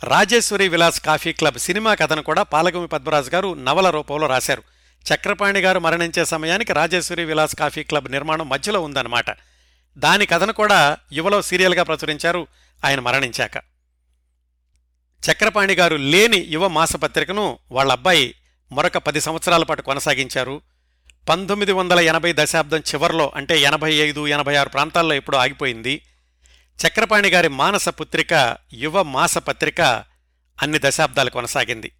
[0.03, 4.63] Rajeswari Vilas coffee club cinema కథను కూడా పాలగుమి పద్మరాజు గారు నవల రూపంలో రాశారు.
[5.13, 9.25] చక్రపాణి గారు మరణించే సమయానికి రాజేశ్వరి విలాస్ కాఫీ క్లబ్ నిర్మాణం మధ్యలో ఉందన్నమాట.
[9.97, 12.47] దాని కథను కూడా యువలో సీరియల్గా ప్రచురించారు
[12.85, 13.57] ఆయన మరణించాక.
[15.31, 18.35] చక్రపాణి గారు లేని యువ మాసపత్రికను వాళ్ళ అబ్బాయి
[18.71, 20.61] మరొక పది సంవత్సరాల పాటు కొనసాగించారు.
[21.27, 26.01] పంతొమ్మిది వందల ఎనభై దశాబ్దం చివర్లో అంటే ఎనభై ఐదు ఎనభై ఆరు ప్రాంతాల్లో ఎప్పుడో ఆగిపోయింది.
[26.79, 29.81] చక్రపాణి గారి మానస పుత్రిక యువ మాసపత్రిక
[30.61, 31.91] అన్ని దశాబ్దాలు కొనసాగింది.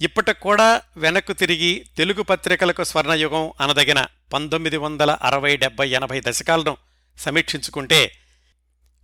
[0.00, 6.76] ఇప్పటికి కూడా వెనక్కు తిరిగి తెలుగు పత్రికలకు స్వర్ణయుగం అనదగిన పంతొమ్మిది వందల అరవై డెబ్బై ఎనభై దశకాలను
[7.18, 8.12] సమీక్షించుకుంటే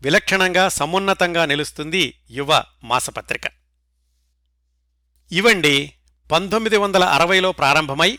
[0.02, 3.42] విలక్షణంగా సమున్నతంగా నిలుస్తుంది యువ మాసపత్రిక
[5.32, 5.92] ఇవండి
[6.30, 8.18] పంతొమ్మిది వందల అరవైలో ప్రారంభమై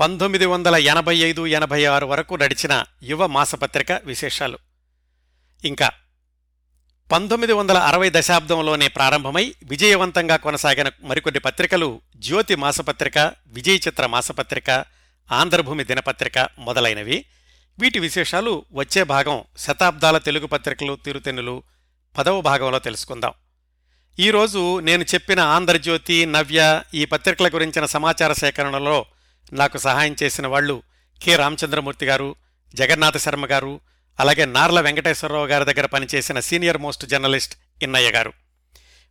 [0.00, 4.58] పంతొమ్మిది వందల ఎనభై ఐదు ఎనభై ఆరు వరకు నడిచిన యువ మాసపత్రిక విశేషాలు.
[5.64, 5.90] ఇంకా
[7.12, 14.70] పంతొమ్మిది వందల అరవై దశాబ్దంలోనే ప్రారంభమై విజయవంతంగా కొనసాగిన మరికొన్ని పత్రికలు జ్యోతి మాసపత్రిక విజయ చిత్ర మాసపత్రిక
[15.32, 17.24] ఆంధ్రభూమి దినపత్రిక మొదలైనవి.
[17.78, 21.62] వీటి విశేషాలు వచ్చే భాగం శతాబ్దాల తెలుగు పత్రికలు తిరుతెన్నులు
[22.18, 23.32] పదవ భాగంలో తెలుసుకుందాం.
[24.18, 29.06] ఈరోజు నేను చెప్పిన ఆంధ్రజ్యోతి నవ్య ఈ పత్రికల గురించిన సమాచార సేకరణలో
[29.52, 30.82] నాకు సహాయం చేసిన వాళ్ళు
[31.22, 31.36] కె.
[31.36, 32.34] రామచంద్రమూర్తి గారు
[32.74, 33.80] జగన్నాథ శర్మ గారు
[34.20, 38.32] అలాగే నార్ల వెంకటేశ్వరరావు గారి దగ్గర పనిచేసిన సీనియర్ మోస్ట్ జర్నలిస్ట్ ఇన్నయ్య గారు.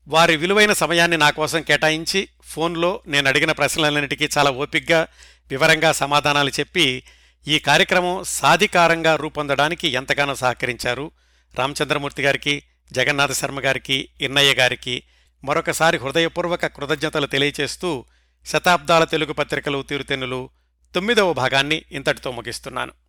[0.08, 5.08] వారి విలువైన సమయాన్ని నా కోసం కేటాయించి ఫోన్లో నేను అడిగిన ప్రశ్నలన్నిటికీ చాలా ఓపిగ్గా
[5.50, 7.04] వివరంగా సమాధానాలు చెప్పి
[7.48, 11.12] ఈ కార్యక్రమం సాధికారంగా రూపొందడానికి ఎంతగానో సహకరించారు.
[11.60, 15.04] రామచంద్రమూర్తి గారికి జగన్నాథ శర్మ గారికి ఇన్నయ్య గారికి
[15.44, 18.06] మరొకసారి హృదయపూర్వక కృతజ్ఞతలు తెలియచేస్తూ
[18.46, 20.50] శతాబ్దాల తెలుగు పత్రికలు తీరుతెన్నులు
[20.96, 23.03] తొమ్మిదవ భాగాన్ని ఇంతటితో ముగిస్తున్నాను.